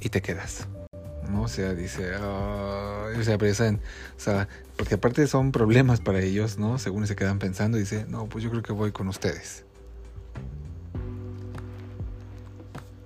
y 0.00 0.08
te 0.08 0.22
quedas. 0.22 0.66
¿no? 1.30 1.42
O 1.42 1.48
sea, 1.48 1.74
dice, 1.74 2.16
o 2.16 3.22
sea, 3.22 3.36
o 3.36 4.20
sea, 4.20 4.48
porque 4.76 4.94
aparte 4.94 5.26
son 5.26 5.52
problemas 5.52 6.00
para 6.00 6.20
ellos, 6.20 6.58
¿no? 6.58 6.78
Según 6.78 7.06
se 7.06 7.16
quedan 7.16 7.38
pensando, 7.38 7.78
dice, 7.78 8.06
no, 8.08 8.26
pues 8.26 8.42
yo 8.42 8.50
creo 8.50 8.62
que 8.62 8.72
voy 8.72 8.92
con 8.92 9.08
ustedes. 9.08 9.64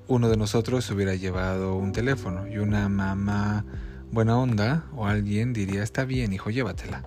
Uno 0.06 0.28
de 0.28 0.36
nosotros 0.36 0.90
hubiera 0.90 1.14
llevado 1.14 1.76
un 1.76 1.92
teléfono 1.92 2.46
y 2.46 2.58
una 2.58 2.88
mamá 2.88 3.64
buena 4.10 4.38
onda 4.38 4.84
o 4.94 5.06
alguien 5.06 5.52
diría, 5.52 5.82
está 5.82 6.04
bien, 6.04 6.32
hijo, 6.32 6.50
llévatela. 6.50 7.02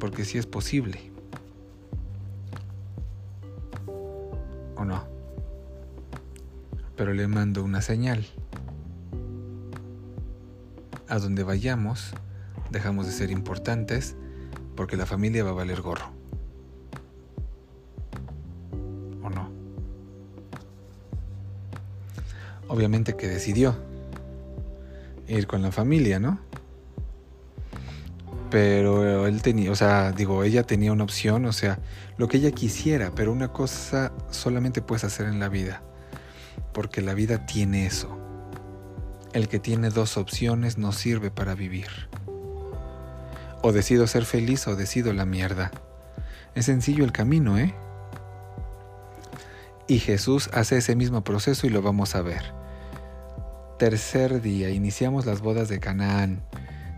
Porque 0.00 0.24
si 0.24 0.38
es 0.38 0.46
posible. 0.46 1.12
¿O 4.76 4.84
no? 4.84 5.04
Pero 6.96 7.12
le 7.12 7.28
mando 7.28 7.62
una 7.62 7.82
señal. 7.82 8.26
A 11.08 11.18
donde 11.18 11.42
vayamos, 11.42 12.14
dejamos 12.70 13.06
de 13.06 13.12
ser 13.12 13.30
importantes 13.30 14.16
porque 14.76 14.96
la 14.96 15.06
familia 15.06 15.44
va 15.44 15.50
a 15.50 15.54
valer 15.54 15.82
gorro. 15.82 16.17
Obviamente 22.68 23.16
que 23.16 23.28
decidió 23.28 23.76
ir 25.26 25.46
con 25.46 25.62
la 25.62 25.72
familia, 25.72 26.18
¿no? 26.18 26.40
Pero 28.50 29.26
él 29.26 29.42
tenía, 29.42 29.70
o 29.70 29.74
sea, 29.74 30.12
digo, 30.12 30.42
ella 30.42 30.62
tenía 30.62 30.92
una 30.92 31.04
opción, 31.04 31.44
o 31.44 31.52
sea, 31.52 31.80
lo 32.16 32.28
que 32.28 32.38
ella 32.38 32.50
quisiera, 32.50 33.12
pero 33.14 33.30
una 33.30 33.48
cosa 33.48 34.12
solamente 34.30 34.80
puedes 34.80 35.04
hacer 35.04 35.26
en 35.26 35.38
la 35.38 35.48
vida, 35.48 35.82
porque 36.72 37.02
la 37.02 37.12
vida 37.12 37.44
tiene 37.44 37.86
eso. 37.86 38.16
El 39.34 39.48
que 39.48 39.58
tiene 39.58 39.90
dos 39.90 40.16
opciones 40.16 40.78
no 40.78 40.92
sirve 40.92 41.30
para 41.30 41.54
vivir. 41.54 41.88
O 43.60 43.72
decido 43.72 44.06
ser 44.06 44.24
feliz 44.24 44.66
o 44.66 44.76
decido 44.76 45.12
la 45.12 45.26
mierda. 45.26 45.70
Es 46.54 46.66
sencillo 46.66 47.04
el 47.04 47.12
camino, 47.12 47.58
¿eh? 47.58 47.74
Y 49.86 49.98
Jesús 49.98 50.48
hace 50.54 50.78
ese 50.78 50.96
mismo 50.96 51.22
proceso 51.22 51.66
y 51.66 51.70
lo 51.70 51.82
vamos 51.82 52.14
a 52.14 52.22
ver. 52.22 52.57
Tercer 53.78 54.42
día, 54.42 54.70
iniciamos 54.70 55.24
las 55.24 55.40
bodas 55.40 55.68
de 55.68 55.78
Canaán. 55.78 56.42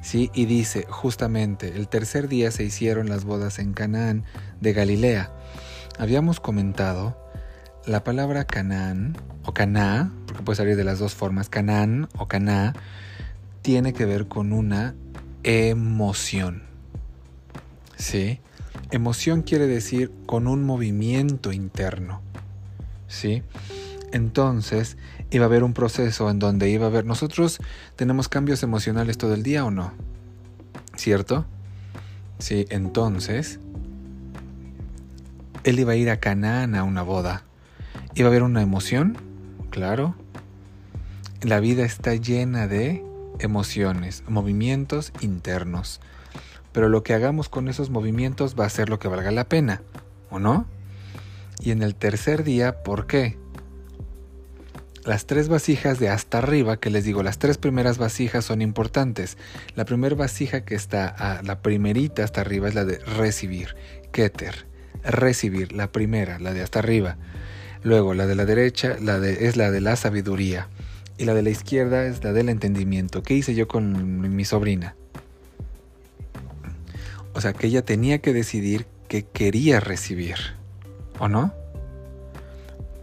¿sí? 0.03 0.31
Y 0.35 0.47
dice, 0.47 0.87
justamente, 0.89 1.77
el 1.77 1.89
tercer 1.89 2.29
día 2.29 2.51
se 2.51 2.65
hicieron 2.65 3.09
las 3.09 3.25
bodas 3.25 3.59
en 3.59 3.75
Canaán 3.75 4.25
de 4.61 4.73
Galilea. 4.73 5.31
Habíamos 5.99 6.41
comentado 6.41 7.17
la 7.87 8.05
palabra 8.05 8.45
Canaán 8.45 9.17
o 9.45 9.53
Caná, 9.53 10.13
porque 10.27 10.43
puede 10.43 10.57
salir 10.57 10.77
de 10.77 10.85
las 10.85 10.99
dos 10.99 11.15
formas, 11.15 11.49
Canaán 11.49 12.09
o 12.17 12.29
Caná, 12.29 12.75
tiene 13.63 13.93
que 13.93 14.07
ver 14.07 14.27
con 14.27 14.53
una 14.53 14.95
emoción. 15.43 16.63
¿Sí? 17.97 18.41
Emoción 18.91 19.43
quiere 19.43 19.67
decir 19.67 20.11
con 20.27 20.47
un 20.47 20.65
movimiento 20.65 21.53
interno. 21.53 22.23
¿Sí? 23.07 23.43
Entonces, 24.13 24.97
iba 25.31 25.45
a 25.45 25.47
haber 25.47 25.63
un 25.63 25.73
proceso 25.73 26.31
en 26.31 26.39
donde 26.39 26.69
iba 26.71 26.87
a 26.87 26.89
haber... 26.89 27.05
Nosotros 27.05 27.59
tenemos 27.97 28.29
cambios 28.29 28.63
emocionales 28.63 29.19
todo 29.19 29.35
el 29.35 29.43
día 29.43 29.65
o 29.65 29.71
no? 29.71 29.93
¿Cierto? 30.97 31.47
Sí, 32.39 32.67
entonces, 32.71 33.61
él 35.65 35.79
iba 35.79 35.93
a 35.93 35.97
ir 35.97 36.11
a 36.11 36.19
Canaán 36.19 36.75
a 36.75 36.85
una 36.85 37.03
boda. 37.03 37.45
Iba 38.15 38.29
a 38.29 38.31
haber 38.31 38.43
una 38.43 38.63
emoción, 38.63 39.17
claro. 39.71 40.15
La 41.43 41.61
vida 41.61 41.85
está 41.85 42.15
llena 42.15 42.67
de 42.67 43.05
emociones, 43.39 44.25
movimientos 44.29 45.13
internos. 45.21 46.01
Pero 46.73 46.89
lo 46.89 47.03
que 47.03 47.15
hagamos 47.15 47.49
con 47.49 47.69
esos 47.69 47.91
movimientos 47.91 48.57
va 48.59 48.65
a 48.65 48.71
ser 48.71 48.89
lo 48.89 48.99
que 48.99 49.09
valga 49.09 49.31
la 49.31 49.49
pena, 49.49 49.83
¿o 50.31 50.39
no? 50.39 50.67
Y 51.61 51.73
en 51.73 51.83
el 51.83 51.95
tercer 51.95 52.45
día, 52.45 52.83
¿por 52.83 53.07
qué? 53.07 53.40
Las 55.05 55.25
tres 55.25 55.49
vasijas 55.49 55.99
de 55.99 56.11
hasta 56.11 56.39
arriba, 56.39 56.79
que 56.79 56.91
les 56.91 57.05
digo, 57.05 57.23
las 57.23 57.39
tres 57.39 57.57
primeras 57.57 57.97
vasijas 57.97 58.45
son 58.45 58.61
importantes. 58.61 59.39
La 59.75 59.87
primera 59.87 60.15
vasija 60.15 60.65
que 60.65 60.75
está 60.75 61.09
a 61.09 61.43
la 61.43 61.63
primerita 61.63 62.23
hasta 62.23 62.43
arriba 62.43 62.69
es 62.69 62.75
la 62.75 62.85
de 62.85 62.99
recibir, 62.99 63.77
Keter, 64.13 64.67
recibir, 65.03 65.73
la 65.73 65.91
primera, 65.91 66.39
la 66.39 66.53
de 66.53 66.63
hasta 66.63 66.81
arriba. 66.81 67.17
Luego 67.83 68.13
la 68.13 68.27
de 68.27 68.35
la 68.35 68.45
derecha 68.45 68.97
la 69.01 69.19
de, 69.19 69.47
es 69.47 69.57
la 69.57 69.71
de 69.71 69.81
la 69.81 69.97
sabiduría 69.97 70.69
y 71.17 71.25
la 71.25 71.33
de 71.33 71.43
la 71.43 71.51
izquierda 71.51 72.05
es 72.05 72.23
la 72.23 72.35
del 72.35 72.51
entendimiento. 72.51 73.23
¿Qué 73.23 73.33
hice 73.33 73.55
yo 73.55 73.69
con 73.69 74.37
mi 74.37 74.45
sobrina? 74.45 74.97
O 77.33 77.41
sea, 77.41 77.55
que 77.55 77.69
ella 77.69 77.85
tenía 77.85 78.19
que 78.19 78.35
decidir 78.35 78.87
que 79.09 79.25
quería 79.25 79.81
recibir, 79.81 80.37
¿o 81.19 81.29
no? 81.29 81.55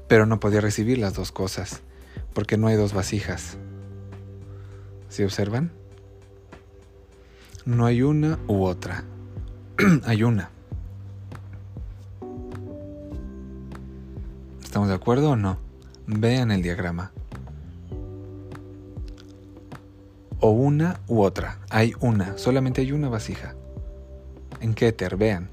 Pero 0.07 0.27
no 0.27 0.39
podía 0.39 0.61
recibir 0.61 0.99
las 0.99 1.15
dos 1.15 1.31
cosas, 1.31 1.81
porque 2.37 2.55
no 2.55 2.67
hay 2.67 2.75
dos 2.75 2.93
vasijas. 2.93 3.57
¿Se 5.09 5.25
observan? 5.25 5.71
No 7.65 7.87
hay 7.87 8.03
una 8.03 8.37
u 8.47 8.63
otra. 8.63 9.05
hay 10.05 10.21
una. 10.21 10.51
¿Estamos 14.63 14.87
de 14.87 14.93
acuerdo 14.93 15.31
o 15.31 15.35
no? 15.35 15.57
Vean 16.05 16.51
el 16.51 16.61
diagrama. 16.61 17.11
O 20.39 20.51
una 20.51 20.99
u 21.07 21.23
otra. 21.23 21.57
Hay 21.71 21.95
una, 22.01 22.37
solamente 22.37 22.81
hay 22.81 22.91
una 22.91 23.09
vasija. 23.09 23.55
En 24.61 24.75
Keter, 24.75 25.17
vean. 25.17 25.49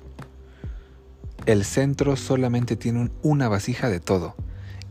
El 1.46 1.64
centro 1.64 2.16
solamente 2.16 2.76
tiene 2.76 3.10
una 3.22 3.48
vasija 3.48 3.88
de 3.88 4.00
todo. 4.00 4.34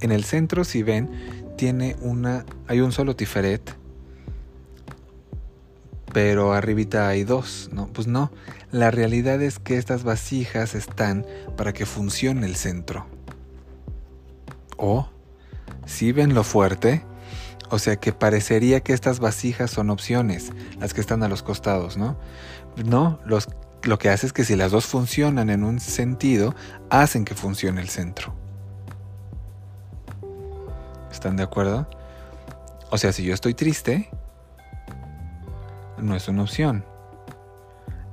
En 0.02 0.12
el 0.12 0.24
centro, 0.24 0.64
si 0.64 0.82
ven, 0.82 1.43
tiene 1.56 1.96
una, 2.02 2.46
hay 2.68 2.82
un 2.82 2.92
solo 2.92 3.16
tiferet, 3.16 3.76
pero 6.14 6.54
arribita 6.54 7.08
hay 7.08 7.24
dos, 7.24 7.70
¿no? 7.74 7.88
Pues 7.88 8.08
no, 8.08 8.32
la 8.72 8.92
realidad 8.92 9.42
es 9.42 9.60
que 9.60 9.78
estas 9.78 10.04
vasijas 10.04 10.76
están 10.76 11.26
para 11.58 11.74
que 11.74 11.86
funcione 11.86 12.46
el 12.46 12.56
centro. 12.56 13.06
O, 14.78 15.10
si 15.86 16.12
ven 16.12 16.34
lo 16.34 16.44
fuerte, 16.44 17.04
o 17.70 17.80
sea 17.80 17.96
que 17.96 18.14
parecería 18.14 18.82
que 18.82 18.94
estas 18.94 19.20
vasijas 19.20 19.72
son 19.72 19.90
opciones, 19.90 20.52
las 20.80 20.94
que 20.94 21.02
están 21.02 21.24
a 21.24 21.28
los 21.28 21.42
costados, 21.42 21.98
¿no? 21.98 22.18
No, 22.86 23.20
lo 23.84 23.98
que 23.98 24.10
hace 24.10 24.28
es 24.28 24.34
que 24.34 24.46
si 24.46 24.56
las 24.56 24.72
dos 24.72 24.86
funcionan 24.86 25.50
en 25.50 25.64
un 25.64 25.80
sentido, 25.80 26.56
hacen 26.90 27.26
que 27.26 27.36
funcione 27.36 27.82
el 27.82 27.90
centro. 27.90 28.43
¿Están 31.14 31.38
de 31.38 31.44
acuerdo? 31.44 31.88
O 32.90 32.98
sea, 32.98 33.14
si 33.14 33.24
yo 33.24 33.36
estoy 33.36 33.54
triste, 33.54 34.10
no 36.00 36.16
es 36.16 36.28
una 36.28 36.42
opción. 36.42 36.84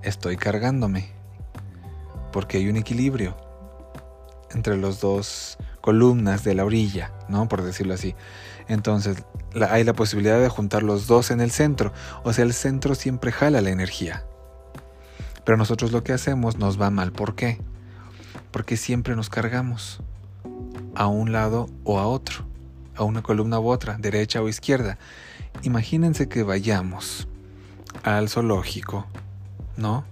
Estoy 0.03 0.37
cargándome. 0.37 1.09
Porque 2.31 2.59
hay 2.59 2.69
un 2.69 2.77
equilibrio 2.77 3.37
entre 4.51 4.77
los 4.77 5.01
dos 5.01 5.57
columnas 5.81 6.45
de 6.45 6.55
la 6.55 6.65
orilla, 6.65 7.11
¿no? 7.29 7.49
Por 7.49 7.63
decirlo 7.63 7.95
así. 7.95 8.15
Entonces, 8.69 9.25
hay 9.69 9.83
la 9.83 9.95
posibilidad 9.95 10.39
de 10.39 10.51
juntar 10.51 10.83
los 10.83 11.07
dos 11.07 11.31
en 11.31 11.41
el 11.41 11.51
centro. 11.51 11.93
O 12.23 12.35
sea, 12.35 12.45
el 12.45 12.53
centro 12.53 12.95
siempre 12.95 13.33
jala 13.33 13.63
la 13.63 13.71
energía. 13.71 14.25
Pero 15.45 15.57
nosotros 15.57 15.91
lo 15.91 16.05
que 16.05 16.13
hacemos 16.13 16.59
nos 16.59 16.81
va 16.81 16.91
mal. 16.91 17.13
¿Por 17.13 17.35
qué? 17.35 17.61
Porque 18.51 18.77
siempre 18.77 19.17
nos 19.17 19.31
cargamos 19.31 20.03
a 20.95 21.07
un 21.07 21.33
lado 21.33 21.67
o 21.85 21.99
a 21.99 22.07
otro, 22.07 22.45
a 23.01 23.05
una 23.05 23.23
columna 23.23 23.59
u 23.59 23.69
otra, 23.69 23.97
derecha 23.99 24.43
o 24.43 24.49
izquierda. 24.49 24.99
Imagínense 25.63 26.29
que 26.29 26.43
vayamos 26.43 27.27
al 28.03 28.29
zoológico, 28.29 29.07
¿no? 29.77 30.05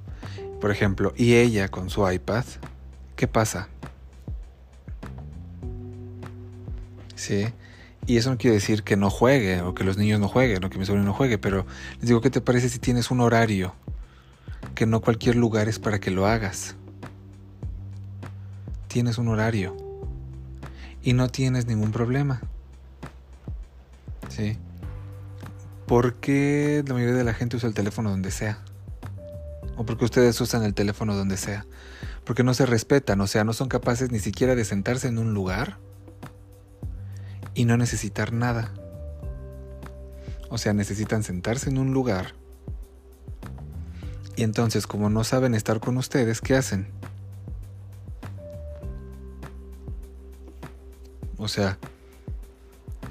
Por 0.60 0.70
ejemplo, 0.70 1.12
y 1.16 1.34
ella 1.34 1.68
con 1.68 1.90
su 1.90 2.10
iPad, 2.10 2.44
¿qué 3.14 3.28
pasa? 3.28 3.68
¿Sí? 7.14 7.48
Y 8.06 8.16
eso 8.16 8.30
no 8.30 8.38
quiere 8.38 8.54
decir 8.54 8.82
que 8.82 8.96
no 8.96 9.10
juegue 9.10 9.60
o 9.60 9.74
que 9.74 9.84
los 9.84 9.96
niños 9.96 10.18
no 10.18 10.28
jueguen 10.28 10.64
o 10.64 10.70
que 10.70 10.78
mi 10.78 10.86
sobrino 10.86 11.04
no 11.04 11.12
juegue, 11.12 11.38
pero 11.38 11.66
les 11.98 12.08
digo, 12.08 12.20
¿qué 12.20 12.30
te 12.30 12.40
parece 12.40 12.68
si 12.68 12.78
tienes 12.78 13.10
un 13.10 13.20
horario 13.20 13.74
que 14.74 14.86
no 14.86 15.00
cualquier 15.00 15.34
lugar 15.34 15.68
es 15.68 15.80
para 15.80 15.98
que 15.98 16.12
lo 16.12 16.26
hagas. 16.26 16.76
Tienes 18.86 19.18
un 19.18 19.26
horario 19.26 19.76
y 21.02 21.14
no 21.14 21.28
tienes 21.28 21.66
ningún 21.66 21.90
problema. 21.90 22.40
¿Sí? 24.28 24.56
¿Por 25.86 26.14
qué 26.14 26.84
la 26.86 26.94
mayoría 26.94 27.16
de 27.16 27.24
la 27.24 27.34
gente 27.34 27.56
usa 27.56 27.68
el 27.68 27.74
teléfono 27.74 28.10
donde 28.10 28.30
sea? 28.30 28.62
¿O 29.76 29.86
porque 29.86 30.04
ustedes 30.04 30.40
usan 30.40 30.62
el 30.64 30.74
teléfono 30.74 31.14
donde 31.14 31.36
sea? 31.36 31.66
Porque 32.24 32.42
no 32.42 32.52
se 32.54 32.66
respetan, 32.66 33.20
o 33.20 33.26
sea, 33.26 33.44
no 33.44 33.52
son 33.52 33.68
capaces 33.68 34.10
ni 34.10 34.18
siquiera 34.18 34.54
de 34.54 34.64
sentarse 34.64 35.08
en 35.08 35.18
un 35.18 35.34
lugar 35.34 35.78
y 37.54 37.64
no 37.64 37.76
necesitar 37.76 38.32
nada. 38.32 38.72
O 40.50 40.58
sea, 40.58 40.72
necesitan 40.72 41.22
sentarse 41.22 41.70
en 41.70 41.78
un 41.78 41.92
lugar 41.92 42.34
y 44.38 44.44
entonces, 44.44 44.86
como 44.86 45.10
no 45.10 45.24
saben 45.24 45.52
estar 45.52 45.80
con 45.80 45.96
ustedes, 45.96 46.40
¿qué 46.40 46.54
hacen? 46.54 46.86
O 51.36 51.48
sea, 51.48 51.76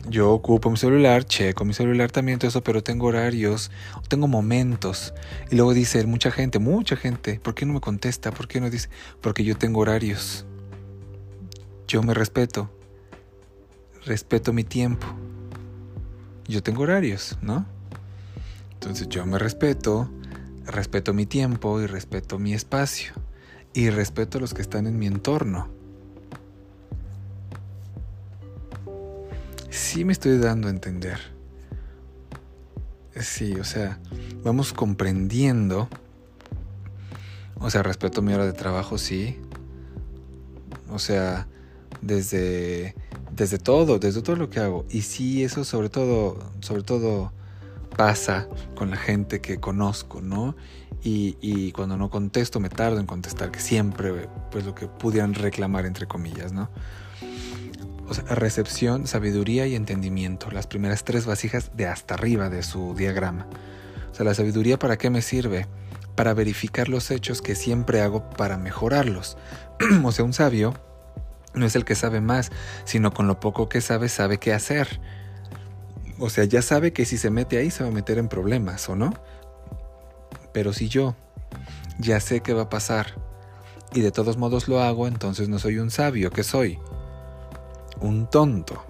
yo 0.09 0.31
ocupo 0.31 0.69
mi 0.69 0.77
celular, 0.77 1.25
checo 1.25 1.65
mi 1.65 1.73
celular 1.73 2.11
también, 2.11 2.39
todo 2.39 2.49
eso, 2.49 2.63
pero 2.63 2.83
tengo 2.83 3.07
horarios, 3.07 3.71
tengo 4.07 4.27
momentos. 4.27 5.13
Y 5.51 5.55
luego 5.55 5.73
dice 5.73 6.05
mucha 6.05 6.31
gente, 6.31 6.59
mucha 6.59 6.95
gente, 6.95 7.39
¿por 7.39 7.55
qué 7.55 7.65
no 7.65 7.73
me 7.73 7.81
contesta? 7.81 8.31
¿Por 8.31 8.47
qué 8.47 8.61
no 8.61 8.69
dice? 8.69 8.89
Porque 9.21 9.43
yo 9.43 9.57
tengo 9.57 9.81
horarios. 9.81 10.45
Yo 11.87 12.03
me 12.03 12.13
respeto. 12.13 12.69
Respeto 14.05 14.53
mi 14.53 14.63
tiempo. 14.63 15.07
Yo 16.47 16.63
tengo 16.63 16.83
horarios, 16.83 17.37
¿no? 17.41 17.65
Entonces 18.73 19.09
yo 19.09 19.25
me 19.25 19.37
respeto, 19.37 20.09
respeto 20.65 21.13
mi 21.13 21.25
tiempo 21.25 21.81
y 21.81 21.87
respeto 21.87 22.39
mi 22.39 22.53
espacio 22.53 23.13
y 23.73 23.89
respeto 23.89 24.37
a 24.37 24.41
los 24.41 24.53
que 24.53 24.61
están 24.61 24.87
en 24.87 24.97
mi 24.97 25.07
entorno. 25.07 25.76
Sí 29.77 30.03
me 30.05 30.11
estoy 30.11 30.39
dando 30.39 30.67
a 30.67 30.71
entender. 30.71 31.19
Sí, 33.15 33.53
o 33.53 33.63
sea, 33.63 33.99
vamos 34.43 34.73
comprendiendo. 34.73 35.87
O 37.59 37.69
sea, 37.69 37.83
respeto 37.83 38.21
mi 38.21 38.33
hora 38.33 38.45
de 38.45 38.53
trabajo, 38.53 38.97
sí. 38.97 39.39
O 40.89 40.99
sea, 40.99 41.47
desde 42.01 42.95
desde 43.37 43.59
todo, 43.59 43.99
desde 43.99 44.21
todo 44.21 44.35
lo 44.35 44.49
que 44.49 44.59
hago. 44.59 44.85
Y 44.89 45.01
sí, 45.01 45.43
eso 45.43 45.63
sobre 45.63 45.89
todo, 45.89 46.39
sobre 46.59 46.81
todo 46.81 47.31
pasa 47.95 48.47
con 48.75 48.89
la 48.89 48.97
gente 48.97 49.41
que 49.41 49.59
conozco, 49.59 50.21
¿no? 50.21 50.55
Y, 51.03 51.71
cuando 51.71 51.95
no 51.95 52.09
contesto 52.09 52.59
me 52.59 52.67
tardo 52.67 52.99
en 52.99 53.05
contestar, 53.05 53.49
que 53.49 53.61
siempre, 53.61 54.27
pues 54.51 54.65
lo 54.65 54.75
que 54.75 54.87
pudieran 54.87 55.35
reclamar, 55.35 55.85
entre 55.85 56.05
comillas, 56.05 56.51
¿no? 56.51 56.69
O 58.09 58.13
sea, 58.13 58.23
recepción, 58.35 59.07
sabiduría 59.07 59.67
y 59.67 59.75
entendimiento, 59.75 60.49
las 60.51 60.67
primeras 60.67 61.03
tres 61.03 61.25
vasijas 61.25 61.71
de 61.75 61.87
hasta 61.87 62.13
arriba 62.13 62.49
de 62.49 62.63
su 62.63 62.95
diagrama. 62.95 63.47
O 64.11 64.15
sea, 64.15 64.25
la 64.25 64.33
sabiduría 64.33 64.79
para 64.79 64.97
qué 64.97 65.09
me 65.09 65.21
sirve? 65.21 65.67
Para 66.15 66.33
verificar 66.33 66.89
los 66.89 67.11
hechos 67.11 67.41
que 67.41 67.55
siempre 67.55 68.01
hago 68.01 68.29
para 68.29 68.57
mejorarlos. 68.57 69.37
o 70.03 70.11
sea, 70.11 70.25
un 70.25 70.33
sabio 70.33 70.73
no 71.53 71.65
es 71.65 71.75
el 71.75 71.85
que 71.85 71.95
sabe 71.95 72.21
más, 72.21 72.51
sino 72.85 73.13
con 73.13 73.27
lo 73.27 73.39
poco 73.39 73.67
que 73.67 73.81
sabe 73.81 74.09
sabe 74.09 74.37
qué 74.37 74.53
hacer. 74.53 74.99
O 76.19 76.29
sea, 76.29 76.45
ya 76.45 76.61
sabe 76.61 76.93
que 76.93 77.05
si 77.05 77.17
se 77.17 77.29
mete 77.29 77.57
ahí 77.57 77.71
se 77.71 77.83
va 77.83 77.89
a 77.89 77.93
meter 77.93 78.17
en 78.17 78.29
problemas, 78.29 78.87
¿o 78.89 78.95
no? 78.95 79.13
Pero 80.53 80.73
si 80.73 80.87
yo 80.87 81.15
ya 81.99 82.19
sé 82.19 82.41
qué 82.41 82.53
va 82.53 82.63
a 82.63 82.69
pasar 82.69 83.15
y 83.93 84.01
de 84.01 84.11
todos 84.11 84.37
modos 84.37 84.67
lo 84.67 84.81
hago, 84.81 85.07
entonces 85.07 85.49
no 85.49 85.59
soy 85.59 85.79
un 85.79 85.91
sabio, 85.91 86.31
¿qué 86.31 86.43
soy? 86.43 86.79
Un 88.01 88.29
tonto. 88.29 88.83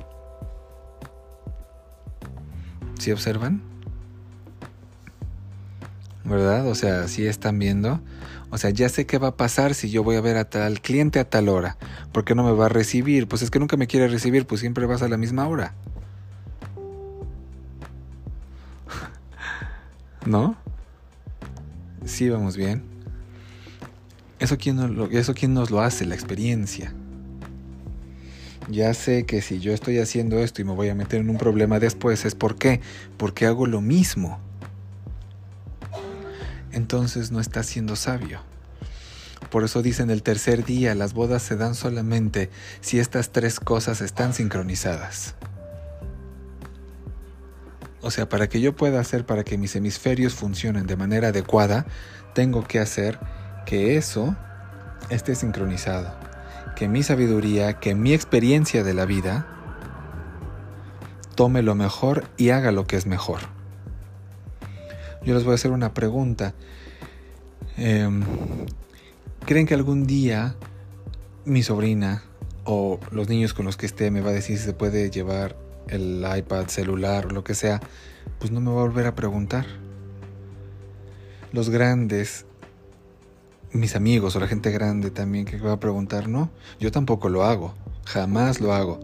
¿Sí 3.00 3.12
observan? 3.12 3.62
¿Verdad? 6.24 6.68
O 6.68 6.76
sea, 6.76 7.08
si 7.08 7.26
están 7.26 7.58
viendo. 7.58 8.02
O 8.50 8.58
sea, 8.58 8.70
ya 8.70 8.90
sé 8.90 9.06
qué 9.06 9.18
va 9.18 9.30
a 9.30 9.38
pasar 9.38 9.74
si 9.74 9.90
yo 9.90 10.04
voy 10.04 10.16
a 10.16 10.22
ver 10.22 10.38
a 10.38 10.50
tal 10.50 10.82
cliente 10.82 11.20
a 11.20 11.30
tal 11.30 11.48
hora. 11.50 11.78
¿Por 12.12 12.26
qué 12.26 12.36
no 12.36 12.44
me 12.44 12.52
va 12.52 12.66
a 12.66 12.70
recibir? 12.70 13.28
Pues 13.28 13.42
es 13.42 13.52
que 13.52 13.60
nunca 13.60 13.78
me 13.78 13.88
quiere 13.88 14.08
recibir, 14.08 14.46
pues 14.46 14.62
siempre 14.62 14.86
vas 14.86 15.02
a 15.02 15.08
la 15.08 15.18
misma 15.18 15.48
hora. 15.48 15.74
¿No? 20.26 20.56
Sí, 22.06 22.30
vamos 22.30 22.58
bien. 22.58 22.84
Eso 24.40 24.58
lo, 24.66 25.10
eso 25.10 25.34
quién 25.34 25.54
nos 25.54 25.72
lo 25.72 25.82
hace, 25.82 26.06
la 26.06 26.16
experiencia. 26.16 26.94
Ya 28.70 28.94
sé 28.94 29.26
que 29.26 29.42
si 29.42 29.60
yo 29.60 29.74
estoy 29.74 30.00
haciendo 30.00 30.40
esto 30.40 30.62
y 30.62 30.66
me 30.66 30.74
voy 30.74 30.90
a 30.90 30.96
meter 30.96 31.22
en 31.22 31.30
un 31.30 31.38
problema 31.38 31.80
después, 31.80 32.26
es 32.26 32.36
por 32.36 32.56
qué. 32.56 32.82
Porque 33.18 33.46
hago 33.46 33.66
lo 33.66 33.82
mismo. 33.82 34.40
Entonces 36.72 37.32
no 37.32 37.40
está 37.40 37.64
siendo 37.64 37.96
sabio. 37.96 38.42
Por 39.50 39.64
eso 39.64 39.82
dicen 39.82 40.10
el 40.10 40.24
tercer 40.24 40.66
día, 40.66 40.94
las 40.96 41.14
bodas 41.14 41.42
se 41.42 41.56
dan 41.56 41.76
solamente 41.76 42.50
si 42.82 43.00
estas 43.00 43.32
tres 43.32 43.60
cosas 43.60 44.02
están 44.02 44.34
sincronizadas. 44.34 45.36
O 48.02 48.12
sea, 48.12 48.28
para 48.28 48.48
que 48.48 48.60
yo 48.60 48.76
pueda 48.76 49.00
hacer 49.00 49.26
para 49.26 49.44
que 49.44 49.58
mis 49.58 49.76
hemisferios 49.76 50.34
funcionen 50.36 50.86
de 50.88 50.98
manera 50.98 51.30
adecuada, 51.30 51.86
tengo 52.34 52.68
que 52.68 52.80
hacer 52.80 53.18
que 53.66 53.98
eso 53.98 54.36
esté 55.10 55.36
sincronizado. 55.36 56.27
Que 56.78 56.88
mi 56.88 57.02
sabiduría, 57.02 57.80
que 57.80 57.96
mi 57.96 58.14
experiencia 58.14 58.84
de 58.84 58.94
la 58.94 59.06
vida 59.06 59.48
tome 61.34 61.64
lo 61.64 61.74
mejor 61.74 62.26
y 62.38 62.50
haga 62.50 62.72
lo 62.72 62.86
que 62.86 62.98
es 62.98 63.08
mejor. 63.08 63.40
Yo 65.26 65.34
les 65.34 65.44
voy 65.44 65.54
a 65.54 65.56
hacer 65.56 65.72
una 65.72 65.96
pregunta. 65.96 66.54
Em, 67.78 68.24
¿Creen 69.48 69.66
que 69.66 69.74
algún 69.74 70.06
día 70.06 70.56
mi 71.46 71.64
sobrina 71.64 72.24
o 72.64 73.00
los 73.12 73.28
niños 73.30 73.54
con 73.54 73.66
los 73.66 73.78
que 73.78 73.86
esté 73.86 74.12
me 74.12 74.22
va 74.22 74.30
a 74.30 74.34
decir 74.34 74.58
si 74.58 74.66
se 74.66 74.74
puede 74.74 75.10
llevar 75.10 75.56
el 75.88 76.26
iPad, 76.38 76.68
celular 76.68 77.28
o 77.28 77.30
lo 77.30 77.44
que 77.44 77.56
sea, 77.56 77.80
pues 78.40 78.52
no 78.52 78.60
me 78.60 78.72
va 78.72 78.82
a 78.82 78.84
volver 78.84 79.08
a 79.08 79.16
preguntar. 79.16 79.66
Los 81.52 81.70
grandes, 81.70 82.46
mis 83.72 83.96
amigos 83.96 84.36
o 84.36 84.40
la 84.40 84.48
gente 84.48 84.72
grande 84.72 85.12
también 85.12 85.46
que 85.46 85.58
va 85.58 85.74
a 85.74 85.80
preguntar, 85.80 86.28
no, 86.28 86.50
yo 86.80 86.92
tampoco 86.92 87.30
lo 87.30 87.44
hago, 87.44 87.74
jamás 88.06 88.62
lo 88.62 88.74
hago. 88.74 89.00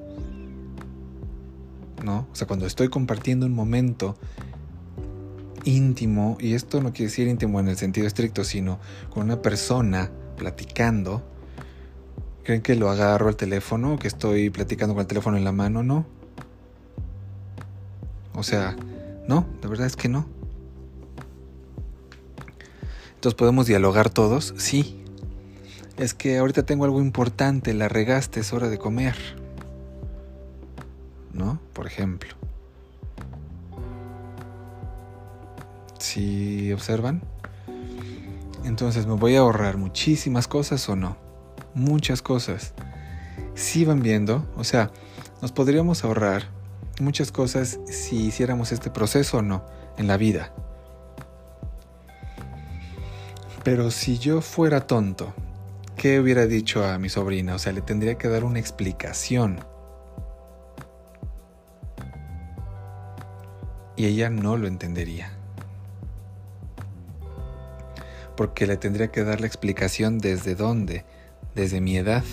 ¿No? 2.04 2.28
O 2.32 2.36
sea, 2.36 2.47
cuando 2.47 2.65
estoy 2.65 2.89
compartiendo 2.89 3.45
un 3.45 3.54
momento 3.54 4.17
íntimo, 5.63 6.38
y 6.39 6.54
esto 6.54 6.82
no 6.82 6.91
quiere 6.91 7.10
decir 7.10 7.28
íntimo 7.28 7.60
en 7.60 7.69
el 7.69 7.78
sentido 7.78 8.08
estricto, 8.08 8.43
sino 8.43 8.80
con 9.10 9.23
una 9.23 9.41
persona 9.41 10.12
platicando, 10.38 11.23
¿creen 12.43 12.62
que 12.62 12.76
lo 12.76 12.89
agarro 12.89 13.30
al 13.30 13.38
teléfono 13.38 13.97
que 13.97 14.08
estoy 14.08 14.49
platicando 14.49 14.93
con 14.95 15.02
el 15.02 15.08
teléfono 15.08 15.38
en 15.38 15.45
la 15.45 15.54
mano? 15.54 15.84
No. 15.84 16.06
O 18.34 18.43
sea, 18.43 18.76
no, 19.28 19.45
la 19.62 19.69
verdad 19.69 19.88
es 19.88 19.95
que 19.95 20.10
no. 20.10 20.28
Entonces 23.23 23.38
podemos 23.38 23.67
dialogar 23.67 24.09
todos, 24.09 24.53
sí. 24.57 25.01
Es 25.95 26.13
que 26.13 26.39
ahorita 26.39 26.63
tengo 26.65 26.83
algo 26.83 26.99
importante, 26.99 27.73
la 27.73 27.88
regaste, 27.88 28.41
es 28.41 28.51
hora 28.51 28.67
de 28.67 28.77
comer. 28.77 29.15
¿No? 31.31 31.57
Por 31.71 31.88
ejemplo. 31.88 32.36
¿Sí 35.99 36.73
observan? 36.73 37.21
Entonces, 38.65 39.07
¿me 39.07 39.13
voy 39.13 39.38
a 39.38 39.39
ahorrar 39.39 39.77
muchísimas 39.77 40.49
cosas 40.49 40.89
o 40.89 40.97
no? 40.97 41.15
Muchas 41.73 42.21
cosas. 42.21 42.73
Si 43.55 43.86
van 43.86 44.01
viendo, 44.01 44.45
o 44.57 44.65
sea, 44.65 44.91
nos 45.41 45.53
podríamos 45.53 46.03
ahorrar 46.03 46.49
muchas 46.99 47.31
cosas 47.31 47.79
si 47.86 48.17
hiciéramos 48.17 48.73
este 48.73 48.89
proceso 48.89 49.38
o 49.38 49.41
no 49.41 49.63
en 49.97 50.07
la 50.07 50.17
vida. 50.17 50.53
Pero 53.63 53.91
si 53.91 54.19
yo 54.19 54.41
fuera 54.41 54.88
tonto, 54.88 55.34
¿qué 55.95 56.19
hubiera 56.19 56.45
dicho 56.47 56.86
a 56.86 56.97
mi 56.97 57.08
sobrina? 57.08 57.56
O 57.56 57.60
sea, 57.60 57.71
le 57.71 57.82
tendría 57.82 58.17
que 58.17 58.28
dar 58.28 58.43
una 58.43 58.60
explicación. 58.60 59.60
Y 63.95 64.06
ella 64.06 64.30
no 64.30 64.58
lo 64.58 64.67
entendería. 64.67 65.32
Porque 68.36 68.67
le 68.67 68.76
tendría 68.76 69.10
que 69.10 69.23
dar 69.23 69.39
la 69.39 69.47
explicación 69.47 70.17
desde 70.17 70.56
dónde, 70.56 71.06
desde 71.56 71.80
mi 71.80 71.95
edad. 71.95 72.23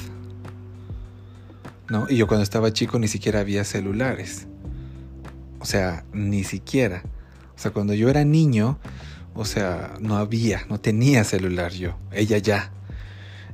¿No? 1.89 2.07
Y 2.09 2.17
yo 2.17 2.27
cuando 2.27 2.43
estaba 2.43 2.73
chico 2.73 2.99
ni 2.99 3.07
siquiera 3.07 3.41
había 3.41 3.63
celulares. 3.65 4.49
O 5.61 5.65
sea, 5.65 6.05
ni 6.13 6.43
siquiera. 6.43 7.03
O 7.55 7.59
sea, 7.59 7.71
cuando 7.71 7.95
yo 7.95 8.09
era 8.09 8.25
niño, 8.25 8.79
o 9.35 9.45
sea, 9.45 9.95
no 10.01 10.17
había, 10.17 10.65
no 10.69 10.81
tenía 10.81 11.25
celular 11.25 11.73
yo. 11.73 11.97
Ella 12.13 12.39
ya. 12.39 12.71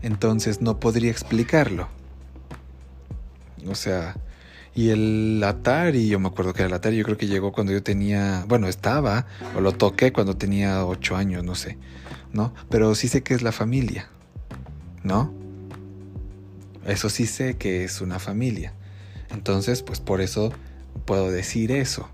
Entonces 0.03 0.61
no 0.61 0.81
podría 0.81 1.11
explicarlo. 1.11 1.89
O 3.69 3.75
sea, 3.75 4.17
y 4.75 4.91
el 4.91 5.43
Atari, 5.43 6.09
yo 6.09 6.21
me 6.21 6.29
acuerdo 6.29 6.53
que 6.53 6.63
el 6.63 6.73
Atari 6.73 6.99
yo 6.99 7.05
creo 7.05 7.17
que 7.17 7.27
llegó 7.27 7.51
cuando 7.51 7.73
yo 7.73 7.83
tenía, 7.83 8.45
bueno, 8.47 8.69
estaba, 8.69 9.27
o 9.57 9.61
lo 9.61 9.73
toqué 9.73 10.13
cuando 10.13 10.37
tenía 10.37 10.85
ocho 10.85 11.17
años, 11.17 11.43
no 11.43 11.55
sé, 11.55 11.79
¿no? 12.33 12.53
Pero 12.69 12.95
sí 12.95 13.09
sé 13.09 13.23
que 13.23 13.35
es 13.35 13.43
la 13.43 13.53
familia, 13.53 14.09
¿no? 15.03 15.33
Eso 16.87 17.09
sí 17.09 17.27
sé 17.27 17.57
que 17.57 17.85
es 17.85 18.01
una 18.01 18.19
familia. 18.19 18.75
Entonces, 19.31 19.83
pues 19.83 19.99
por 19.99 20.21
eso 20.21 20.53
puedo 21.07 21.31
decir 21.31 21.73
eso. 21.73 22.09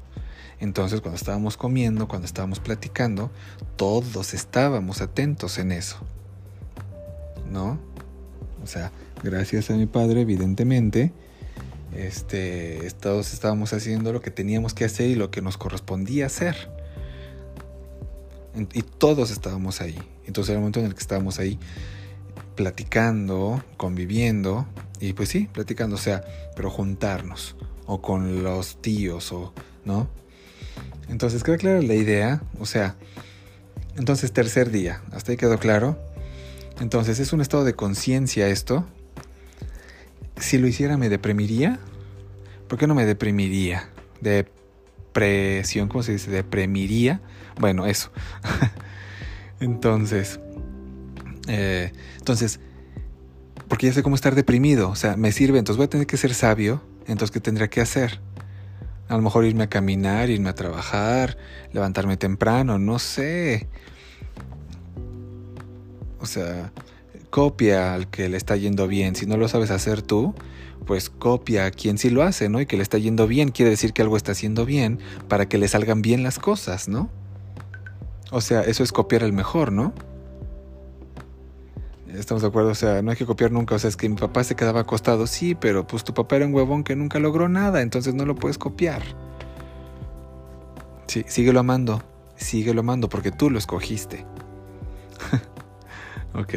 Entonces 0.63 1.01
cuando 1.01 1.17
estábamos 1.17 1.57
comiendo, 1.57 2.07
cuando 2.07 2.25
estábamos 2.25 2.61
platicando, 2.61 3.33
todos 3.75 4.33
estábamos 4.33 5.01
atentos 5.01 5.59
en 5.59 5.73
eso. 5.73 5.97
¿No? 7.51 7.81
O 8.63 8.67
sea, 8.69 8.93
gracias 9.25 9.71
a 9.71 9.75
mi 9.75 9.87
padre, 9.87 10.21
evidentemente, 10.21 11.13
este, 11.97 12.89
todos 13.01 13.33
estábamos 13.33 13.73
haciendo 13.73 14.13
lo 14.13 14.21
que 14.21 14.31
teníamos 14.31 14.73
que 14.73 14.85
hacer 14.85 15.11
y 15.11 15.17
lo 15.17 15.33
que 15.33 15.43
nos 15.43 15.59
correspondía 15.59 16.27
hacer. 16.27 16.71
Y 18.73 18.83
todos 18.83 19.33
estábamos 19.33 19.81
ahí. 19.81 19.99
Entonces 20.27 20.51
era 20.51 20.59
el 20.59 20.61
momento 20.61 20.79
en 20.79 20.87
el 20.87 20.95
que 20.95 21.01
estábamos 21.01 21.41
ahí 21.41 21.59
platicando, 22.55 23.65
conviviendo, 23.77 24.67
y 25.01 25.13
pues 25.15 25.29
sí, 25.29 25.49
platicando, 25.53 25.97
o 25.97 25.99
sea, 25.99 26.23
pero 26.55 26.71
juntarnos, 26.71 27.57
o 27.87 28.01
con 28.01 28.45
los 28.45 28.81
tíos 28.81 29.33
o, 29.33 29.53
¿no? 29.85 30.22
Entonces 31.13 31.45
queda 31.45 31.59
clara 31.59 31.83
la 31.83 31.93
idea, 31.93 32.41
o 32.59 32.65
sea, 32.65 32.97
entonces 33.97 34.33
tercer 34.33 34.71
día, 34.71 35.03
hasta 35.13 35.31
ahí 35.31 35.37
quedó 35.37 35.59
claro. 35.59 35.99
Entonces 36.81 37.21
es 37.21 37.35
un 37.35 37.43
estado 37.43 37.65
de 37.65 37.75
conciencia 37.75 38.49
esto. 38.49 38.87
Si 40.39 40.57
lo 40.57 40.67
hiciera 40.67 40.97
me 40.97 41.11
deprimiría. 41.11 41.79
¿Por 42.67 42.79
qué 42.79 42.87
no 42.87 42.95
me 42.95 43.05
deprimiría? 43.05 43.91
Depresión, 44.23 45.89
¿cómo 45.89 46.03
se 46.03 46.13
dice? 46.13 46.31
Deprimiría. 46.31 47.21
Bueno, 47.61 47.85
eso. 47.85 48.11
entonces, 49.61 50.41
eh, 51.47 51.93
entonces, 52.17 52.59
porque 53.69 53.89
ya 53.89 53.93
sé 53.93 54.03
cómo 54.03 54.17
estar 54.17 54.35
deprimido, 54.35 54.89
o 54.89 54.97
sea, 54.97 55.19
me 55.19 55.31
sirve, 55.31 55.59
entonces 55.59 55.77
voy 55.77 55.85
a 55.85 55.91
tener 55.91 56.07
que 56.07 56.17
ser 56.17 56.33
sabio 56.33 56.81
entonces, 57.07 57.33
¿qué 57.33 57.41
tendría 57.41 57.69
que 57.69 57.81
hacer? 57.81 58.21
A 59.13 59.17
lo 59.17 59.21
mejor 59.21 59.45
irme 59.45 59.65
a 59.65 59.67
caminar, 59.69 60.31
irme 60.31 60.49
a 60.49 60.55
trabajar, 60.55 61.37
levantarme 61.75 62.17
temprano, 62.17 62.79
no 62.79 62.99
sé. 62.99 63.69
O 66.19 66.25
sea, 66.25 66.73
copia 67.29 67.93
al 67.93 68.09
que 68.09 68.31
le 68.31 68.39
está 68.39 68.57
yendo 68.57 68.89
bien. 68.89 69.15
Si 69.15 69.27
no 69.27 69.37
lo 69.37 69.49
sabes 69.49 69.71
hacer 69.71 70.01
tú, 70.01 70.35
pues 70.87 71.11
copia 71.11 71.67
a 71.67 71.71
quien 71.71 71.99
sí 71.99 72.09
lo 72.09 72.23
hace, 72.23 72.49
¿no? 72.49 72.59
Y 72.63 72.65
que 72.65 72.79
le 72.79 72.83
está 72.83 72.97
yendo 72.97 73.27
bien 73.27 73.51
quiere 73.51 73.69
decir 73.69 73.93
que 73.93 74.01
algo 74.01 74.17
está 74.17 74.33
haciendo 74.33 74.65
bien 74.65 74.99
para 75.29 75.47
que 75.47 75.59
le 75.59 75.69
salgan 75.69 76.01
bien 76.01 76.23
las 76.23 76.39
cosas, 76.39 76.89
¿no? 76.89 77.11
O 78.31 78.41
sea, 78.41 78.63
eso 78.63 78.83
es 78.83 78.93
copiar 78.93 79.25
al 79.25 79.35
mejor, 79.35 79.73
¿no? 79.73 79.93
Estamos 82.15 82.43
de 82.43 82.49
acuerdo, 82.49 82.71
o 82.71 82.75
sea, 82.75 83.01
no 83.01 83.11
hay 83.11 83.17
que 83.17 83.25
copiar 83.25 83.53
nunca, 83.53 83.75
o 83.75 83.79
sea, 83.79 83.89
es 83.89 83.97
que 83.97 84.09
mi 84.09 84.17
papá 84.17 84.45
se 84.45 84.55
quedaba 84.55 84.81
acostado, 84.81 85.27
sí, 85.27 85.55
pero 85.55 85.87
pues 85.87 86.05
tu 86.05 86.13
papá 86.13 86.37
era 86.37 86.47
un 86.47 86.55
huevón 86.55 86.85
que 86.85 86.95
nunca 86.95 87.19
logró 87.19 87.49
nada, 87.49 87.81
entonces 87.81 88.15
no 88.15 88.27
lo 88.27 88.35
puedes 88.35 88.59
copiar. 88.59 89.03
Sí, 91.07 91.25
síguelo 91.27 91.61
amando, 91.61 92.03
síguelo 92.37 92.81
amando 92.81 93.09
porque 93.09 93.31
tú 93.31 93.49
lo 93.49 93.59
escogiste. 93.59 94.27
ok. 96.35 96.55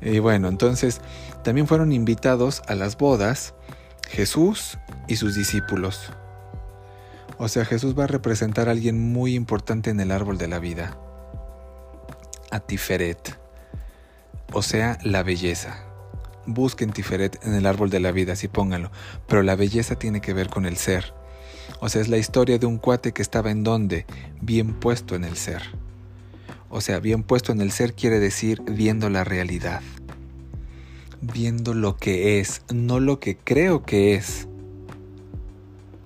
Y 0.00 0.18
bueno, 0.20 0.48
entonces 0.48 1.00
también 1.42 1.66
fueron 1.66 1.92
invitados 1.92 2.62
a 2.66 2.74
las 2.74 2.96
bodas 2.96 3.54
Jesús 4.08 4.78
y 5.06 5.16
sus 5.16 5.34
discípulos. 5.34 6.12
O 7.36 7.48
sea, 7.48 7.64
Jesús 7.64 7.98
va 7.98 8.04
a 8.04 8.06
representar 8.08 8.68
a 8.68 8.72
alguien 8.72 9.12
muy 9.12 9.34
importante 9.34 9.90
en 9.90 10.00
el 10.00 10.12
árbol 10.12 10.38
de 10.38 10.48
la 10.48 10.58
vida. 10.60 10.96
A 12.50 12.60
Tiferet. 12.60 13.43
O 14.54 14.62
sea, 14.62 15.00
la 15.02 15.24
belleza. 15.24 15.84
Busquen 16.46 16.92
Tiferet 16.92 17.44
en 17.44 17.54
el 17.54 17.66
árbol 17.66 17.90
de 17.90 17.98
la 17.98 18.12
vida, 18.12 18.34
así 18.34 18.46
pónganlo. 18.46 18.92
Pero 19.26 19.42
la 19.42 19.56
belleza 19.56 19.96
tiene 19.96 20.20
que 20.20 20.32
ver 20.32 20.48
con 20.48 20.64
el 20.64 20.76
ser. 20.76 21.12
O 21.80 21.88
sea, 21.88 22.00
es 22.00 22.08
la 22.08 22.18
historia 22.18 22.56
de 22.56 22.66
un 22.66 22.78
cuate 22.78 23.10
que 23.10 23.20
estaba 23.20 23.50
en 23.50 23.64
donde, 23.64 24.06
bien 24.40 24.74
puesto 24.74 25.16
en 25.16 25.24
el 25.24 25.36
ser. 25.36 25.62
O 26.70 26.80
sea, 26.80 27.00
bien 27.00 27.24
puesto 27.24 27.50
en 27.50 27.60
el 27.60 27.72
ser 27.72 27.94
quiere 27.94 28.20
decir 28.20 28.62
viendo 28.62 29.10
la 29.10 29.24
realidad. 29.24 29.82
Viendo 31.20 31.74
lo 31.74 31.96
que 31.96 32.38
es, 32.38 32.62
no 32.72 33.00
lo 33.00 33.18
que 33.18 33.36
creo 33.36 33.82
que 33.82 34.14
es. 34.14 34.46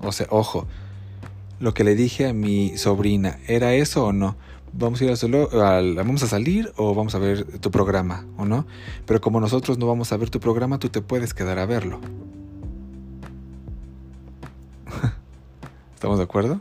O 0.00 0.10
sea, 0.10 0.26
ojo, 0.30 0.66
lo 1.60 1.74
que 1.74 1.84
le 1.84 1.94
dije 1.94 2.26
a 2.26 2.32
mi 2.32 2.78
sobrina, 2.78 3.40
¿era 3.46 3.74
eso 3.74 4.06
o 4.06 4.14
no? 4.14 4.36
Vamos 4.72 5.00
a 5.00 5.04
ir 5.04 5.10
a 5.10 5.16
solo, 5.16 5.48
vamos 5.94 6.22
a 6.22 6.26
salir 6.26 6.72
o 6.76 6.94
vamos 6.94 7.14
a 7.14 7.18
ver 7.18 7.58
tu 7.58 7.70
programa, 7.70 8.26
¿o 8.36 8.44
no? 8.44 8.66
Pero 9.06 9.20
como 9.20 9.40
nosotros 9.40 9.78
no 9.78 9.86
vamos 9.86 10.12
a 10.12 10.16
ver 10.16 10.30
tu 10.30 10.40
programa, 10.40 10.78
tú 10.78 10.88
te 10.88 11.00
puedes 11.00 11.34
quedar 11.34 11.58
a 11.58 11.66
verlo. 11.66 12.00
¿Estamos 15.94 16.18
de 16.18 16.24
acuerdo? 16.24 16.60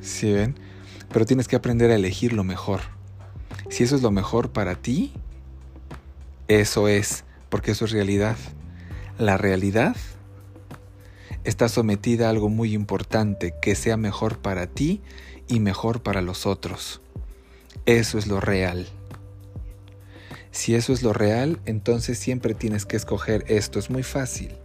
Sí, 0.00 0.32
ven 0.32 0.66
pero 1.16 1.24
tienes 1.24 1.48
que 1.48 1.56
aprender 1.56 1.90
a 1.90 1.94
elegir 1.94 2.34
lo 2.34 2.44
mejor. 2.44 2.80
Si 3.70 3.84
eso 3.84 3.96
es 3.96 4.02
lo 4.02 4.10
mejor 4.10 4.50
para 4.50 4.74
ti, 4.74 5.12
eso 6.48 6.88
es, 6.88 7.24
porque 7.48 7.70
eso 7.70 7.86
es 7.86 7.90
realidad. 7.90 8.36
La 9.18 9.38
realidad 9.38 9.96
está 11.46 11.68
sometida 11.68 12.26
a 12.26 12.30
algo 12.30 12.48
muy 12.48 12.74
importante, 12.74 13.54
que 13.62 13.74
sea 13.74 13.96
mejor 13.96 14.38
para 14.38 14.66
ti 14.66 15.00
y 15.48 15.60
mejor 15.60 16.02
para 16.02 16.20
los 16.20 16.44
otros. 16.44 17.00
Eso 17.86 18.18
es 18.18 18.26
lo 18.26 18.40
real. 18.40 18.88
Si 20.50 20.74
eso 20.74 20.92
es 20.92 21.02
lo 21.02 21.12
real, 21.12 21.60
entonces 21.64 22.18
siempre 22.18 22.54
tienes 22.54 22.84
que 22.84 22.96
escoger 22.96 23.44
esto. 23.46 23.78
Es 23.78 23.90
muy 23.90 24.02
fácil. 24.02 24.56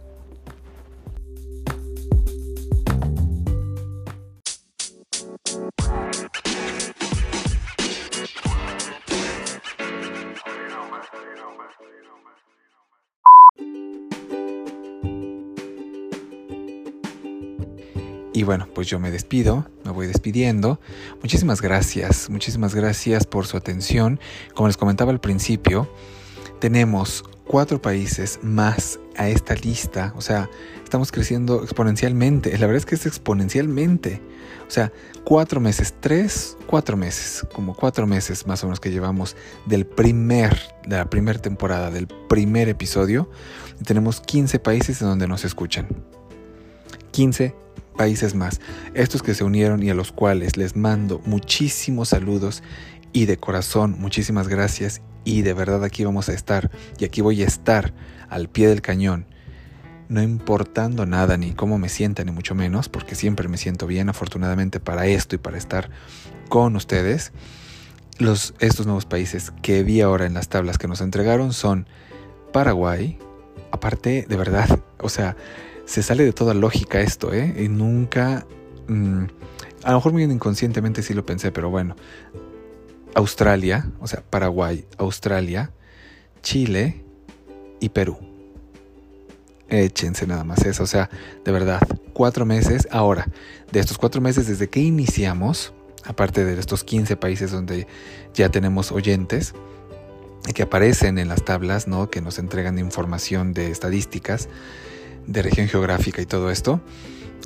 Y 18.42 18.44
bueno, 18.44 18.66
pues 18.74 18.88
yo 18.88 18.98
me 18.98 19.12
despido, 19.12 19.68
me 19.84 19.92
voy 19.92 20.08
despidiendo. 20.08 20.80
Muchísimas 21.20 21.62
gracias, 21.62 22.28
muchísimas 22.28 22.74
gracias 22.74 23.24
por 23.24 23.46
su 23.46 23.56
atención. 23.56 24.18
Como 24.52 24.66
les 24.66 24.76
comentaba 24.76 25.12
al 25.12 25.20
principio, 25.20 25.88
tenemos 26.58 27.22
cuatro 27.46 27.80
países 27.80 28.40
más 28.42 28.98
a 29.16 29.28
esta 29.28 29.54
lista. 29.54 30.12
O 30.16 30.20
sea, 30.20 30.50
estamos 30.82 31.12
creciendo 31.12 31.62
exponencialmente. 31.62 32.50
La 32.58 32.66
verdad 32.66 32.78
es 32.78 32.84
que 32.84 32.96
es 32.96 33.06
exponencialmente. 33.06 34.20
O 34.66 34.70
sea, 34.72 34.92
cuatro 35.22 35.60
meses, 35.60 35.94
tres, 36.00 36.56
cuatro 36.66 36.96
meses, 36.96 37.46
como 37.54 37.76
cuatro 37.76 38.08
meses 38.08 38.44
más 38.48 38.64
o 38.64 38.66
menos 38.66 38.80
que 38.80 38.90
llevamos 38.90 39.36
del 39.66 39.86
primer, 39.86 40.58
de 40.84 40.96
la 40.96 41.08
primera 41.08 41.38
temporada, 41.38 41.92
del 41.92 42.08
primer 42.28 42.68
episodio. 42.68 43.30
Y 43.80 43.84
tenemos 43.84 44.20
15 44.20 44.58
países 44.58 45.00
en 45.00 45.06
donde 45.06 45.28
nos 45.28 45.44
escuchan. 45.44 45.86
15 47.12 47.62
países 47.92 48.34
más, 48.34 48.60
estos 48.94 49.22
que 49.22 49.34
se 49.34 49.44
unieron 49.44 49.82
y 49.82 49.90
a 49.90 49.94
los 49.94 50.12
cuales 50.12 50.56
les 50.56 50.76
mando 50.76 51.20
muchísimos 51.24 52.10
saludos 52.10 52.62
y 53.12 53.26
de 53.26 53.36
corazón 53.36 53.96
muchísimas 53.98 54.48
gracias 54.48 55.02
y 55.24 55.42
de 55.42 55.54
verdad 55.54 55.84
aquí 55.84 56.04
vamos 56.04 56.28
a 56.28 56.32
estar 56.32 56.70
y 56.98 57.04
aquí 57.04 57.20
voy 57.20 57.42
a 57.42 57.46
estar 57.46 57.92
al 58.28 58.48
pie 58.48 58.68
del 58.68 58.80
cañón, 58.80 59.26
no 60.08 60.22
importando 60.22 61.06
nada 61.06 61.36
ni 61.36 61.52
cómo 61.52 61.78
me 61.78 61.88
sienta 61.88 62.24
ni 62.24 62.32
mucho 62.32 62.54
menos, 62.54 62.88
porque 62.88 63.14
siempre 63.14 63.48
me 63.48 63.56
siento 63.56 63.86
bien 63.86 64.08
afortunadamente 64.08 64.80
para 64.80 65.06
esto 65.06 65.36
y 65.36 65.38
para 65.38 65.58
estar 65.58 65.90
con 66.48 66.76
ustedes. 66.76 67.32
Los, 68.18 68.54
estos 68.58 68.86
nuevos 68.86 69.06
países 69.06 69.52
que 69.62 69.82
vi 69.82 70.00
ahora 70.00 70.26
en 70.26 70.34
las 70.34 70.48
tablas 70.48 70.78
que 70.78 70.86
nos 70.86 71.00
entregaron 71.00 71.52
son 71.52 71.86
Paraguay, 72.52 73.18
aparte 73.70 74.26
de 74.28 74.36
verdad, 74.36 74.80
o 74.98 75.08
sea, 75.08 75.36
se 75.92 76.02
sale 76.02 76.24
de 76.24 76.32
toda 76.32 76.54
lógica 76.54 77.02
esto, 77.02 77.34
¿eh? 77.34 77.54
Y 77.58 77.68
nunca... 77.68 78.46
Mm, 78.88 79.24
a 79.82 79.90
lo 79.90 79.98
mejor 79.98 80.12
muy 80.12 80.22
inconscientemente 80.22 81.02
sí 81.02 81.12
lo 81.12 81.26
pensé, 81.26 81.52
pero 81.52 81.68
bueno. 81.68 81.96
Australia, 83.14 83.90
o 84.00 84.06
sea, 84.06 84.22
Paraguay, 84.22 84.86
Australia, 84.96 85.70
Chile 86.42 87.04
y 87.78 87.90
Perú. 87.90 88.16
Échense 89.68 90.26
nada 90.26 90.44
más 90.44 90.64
eso, 90.64 90.82
o 90.82 90.86
sea, 90.86 91.10
de 91.44 91.52
verdad, 91.52 91.82
cuatro 92.14 92.46
meses. 92.46 92.88
Ahora, 92.90 93.26
de 93.70 93.78
estos 93.78 93.98
cuatro 93.98 94.22
meses 94.22 94.46
desde 94.46 94.70
que 94.70 94.80
iniciamos, 94.80 95.74
aparte 96.04 96.42
de 96.42 96.58
estos 96.58 96.84
15 96.84 97.18
países 97.18 97.50
donde 97.50 97.86
ya 98.32 98.48
tenemos 98.48 98.92
oyentes, 98.92 99.52
que 100.54 100.62
aparecen 100.62 101.18
en 101.18 101.28
las 101.28 101.44
tablas, 101.44 101.86
¿no? 101.86 102.08
Que 102.08 102.22
nos 102.22 102.38
entregan 102.38 102.78
información 102.78 103.52
de 103.52 103.70
estadísticas 103.70 104.48
de 105.26 105.42
región 105.42 105.68
geográfica 105.68 106.22
y 106.22 106.26
todo 106.26 106.50
esto. 106.50 106.80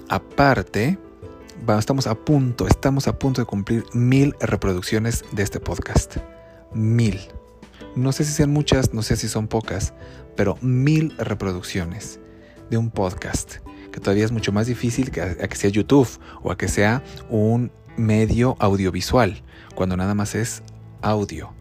Aparte, 0.08 0.98
estamos 1.78 2.06
a 2.06 2.14
punto, 2.14 2.66
estamos 2.66 3.08
a 3.08 3.18
punto 3.18 3.40
de 3.40 3.46
cumplir 3.46 3.84
mil 3.92 4.34
reproducciones 4.40 5.24
de 5.32 5.42
este 5.42 5.60
podcast. 5.60 6.16
Mil. 6.72 7.20
No 7.94 8.12
sé 8.12 8.24
si 8.24 8.32
sean 8.32 8.50
muchas, 8.50 8.94
no 8.94 9.02
sé 9.02 9.16
si 9.16 9.28
son 9.28 9.48
pocas, 9.48 9.94
pero 10.36 10.56
mil 10.60 11.16
reproducciones 11.18 12.20
de 12.70 12.76
un 12.76 12.90
podcast, 12.90 13.56
que 13.92 14.00
todavía 14.00 14.24
es 14.24 14.32
mucho 14.32 14.52
más 14.52 14.66
difícil 14.66 15.10
que 15.10 15.22
a, 15.22 15.34
que 15.36 15.56
sea 15.56 15.70
YouTube 15.70 16.08
o 16.42 16.50
a 16.50 16.58
que 16.58 16.68
sea 16.68 17.02
un 17.30 17.72
medio 17.96 18.56
audiovisual, 18.58 19.42
cuando 19.74 19.96
nada 19.96 20.14
más 20.14 20.34
es 20.34 20.62
audio, 21.02 21.52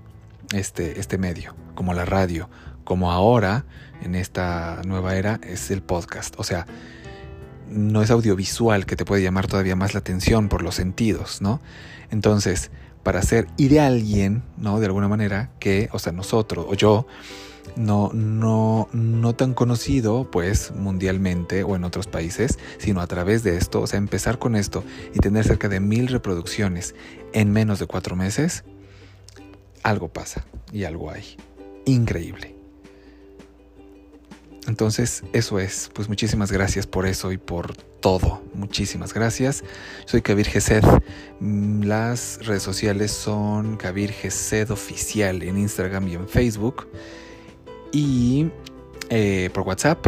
este, 0.53 0.99
este 0.99 1.17
medio, 1.17 1.55
como 1.73 1.93
la 1.93 2.05
radio, 2.05 2.49
como 2.85 3.11
ahora 3.11 3.65
en 4.01 4.15
esta 4.15 4.81
nueva 4.85 5.17
era 5.17 5.41
es 5.43 5.69
el 5.71 5.81
podcast. 5.81 6.35
O 6.37 6.43
sea, 6.43 6.65
no 7.69 8.01
es 8.01 8.11
audiovisual 8.11 8.85
que 8.85 8.95
te 8.95 9.03
puede 9.03 9.23
llamar 9.23 9.47
todavía 9.47 9.75
más 9.75 9.93
la 9.93 9.99
atención 9.99 10.47
por 10.47 10.61
los 10.61 10.75
sentidos, 10.75 11.41
¿no? 11.41 11.59
Entonces, 12.11 12.71
para 13.03 13.21
ser 13.21 13.47
y 13.57 13.67
de 13.67 13.81
alguien, 13.81 14.43
¿no? 14.57 14.79
De 14.79 14.85
alguna 14.85 15.07
manera 15.07 15.51
que, 15.59 15.89
o 15.91 15.99
sea, 15.99 16.13
nosotros 16.13 16.65
o 16.69 16.75
yo, 16.75 17.07
no, 17.75 18.11
no, 18.13 18.87
no 18.93 19.35
tan 19.35 19.53
conocido, 19.53 20.29
pues, 20.31 20.71
mundialmente 20.71 21.63
o 21.63 21.75
en 21.75 21.83
otros 21.83 22.07
países, 22.07 22.59
sino 22.77 23.01
a 23.01 23.07
través 23.07 23.43
de 23.43 23.57
esto, 23.57 23.81
o 23.81 23.87
sea, 23.87 23.97
empezar 23.97 24.39
con 24.39 24.55
esto 24.55 24.83
y 25.13 25.19
tener 25.19 25.45
cerca 25.45 25.67
de 25.67 25.79
mil 25.79 26.07
reproducciones 26.07 26.95
en 27.33 27.51
menos 27.51 27.79
de 27.79 27.87
cuatro 27.87 28.15
meses, 28.15 28.63
algo 29.83 30.09
pasa 30.09 30.45
y 30.71 30.83
algo 30.83 31.11
hay. 31.11 31.37
Increíble. 31.85 32.54
Entonces, 34.67 35.23
eso 35.33 35.59
es. 35.59 35.89
Pues 35.93 36.09
muchísimas 36.09 36.51
gracias 36.51 36.87
por 36.87 37.05
eso 37.05 37.31
y 37.31 37.37
por 37.37 37.75
todo. 38.01 38.41
Muchísimas 38.53 39.13
gracias. 39.13 39.63
Soy 40.05 40.21
Kabir 40.21 40.47
Gesed. 40.47 40.83
Mm, 41.39 41.83
las 41.83 42.39
redes 42.45 42.63
sociales 42.63 43.11
son 43.11 43.77
Kabir 43.77 44.11
Gesed 44.11 44.71
Oficial 44.71 45.43
en 45.43 45.57
Instagram 45.57 46.07
y 46.07 46.13
en 46.15 46.27
Facebook. 46.27 46.87
Y 47.91 48.47
eh, 49.09 49.49
por 49.53 49.63
WhatsApp 49.67 50.07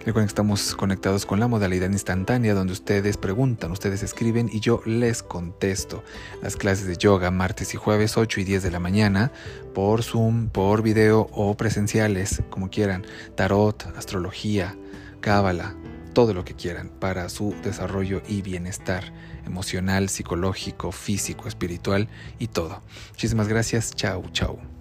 Recuerden 0.00 0.28
que 0.28 0.30
estamos 0.30 0.74
conectados 0.76 1.26
con 1.26 1.40
la 1.40 1.46
modalidad 1.46 1.90
instantánea 1.90 2.54
donde 2.54 2.72
ustedes 2.72 3.18
preguntan, 3.18 3.70
ustedes 3.70 4.02
escriben 4.02 4.48
y 4.50 4.60
yo 4.60 4.80
les 4.86 5.22
contesto. 5.22 6.02
Las 6.42 6.56
clases 6.56 6.86
de 6.86 6.96
yoga 6.96 7.30
martes 7.30 7.74
y 7.74 7.76
jueves 7.76 8.16
8 8.16 8.40
y 8.40 8.44
10 8.44 8.62
de 8.62 8.70
la 8.70 8.80
mañana 8.80 9.30
por 9.74 10.02
Zoom, 10.02 10.48
por 10.48 10.82
video 10.82 11.28
o 11.32 11.54
presenciales, 11.54 12.42
como 12.48 12.70
quieran. 12.70 13.04
Tarot, 13.34 13.94
astrología, 13.94 14.74
cábala, 15.20 15.74
todo 16.14 16.32
lo 16.32 16.46
que 16.46 16.54
quieran 16.54 16.88
para 16.88 17.28
su 17.28 17.54
desarrollo 17.62 18.22
y 18.26 18.40
bienestar 18.40 19.12
emocional, 19.44 20.08
psicológico, 20.08 20.92
físico, 20.92 21.46
espiritual 21.46 22.08
y 22.38 22.46
todo. 22.46 22.82
Muchísimas 23.10 23.48
gracias. 23.48 23.94
Chau, 23.94 24.24
chau. 24.32 24.79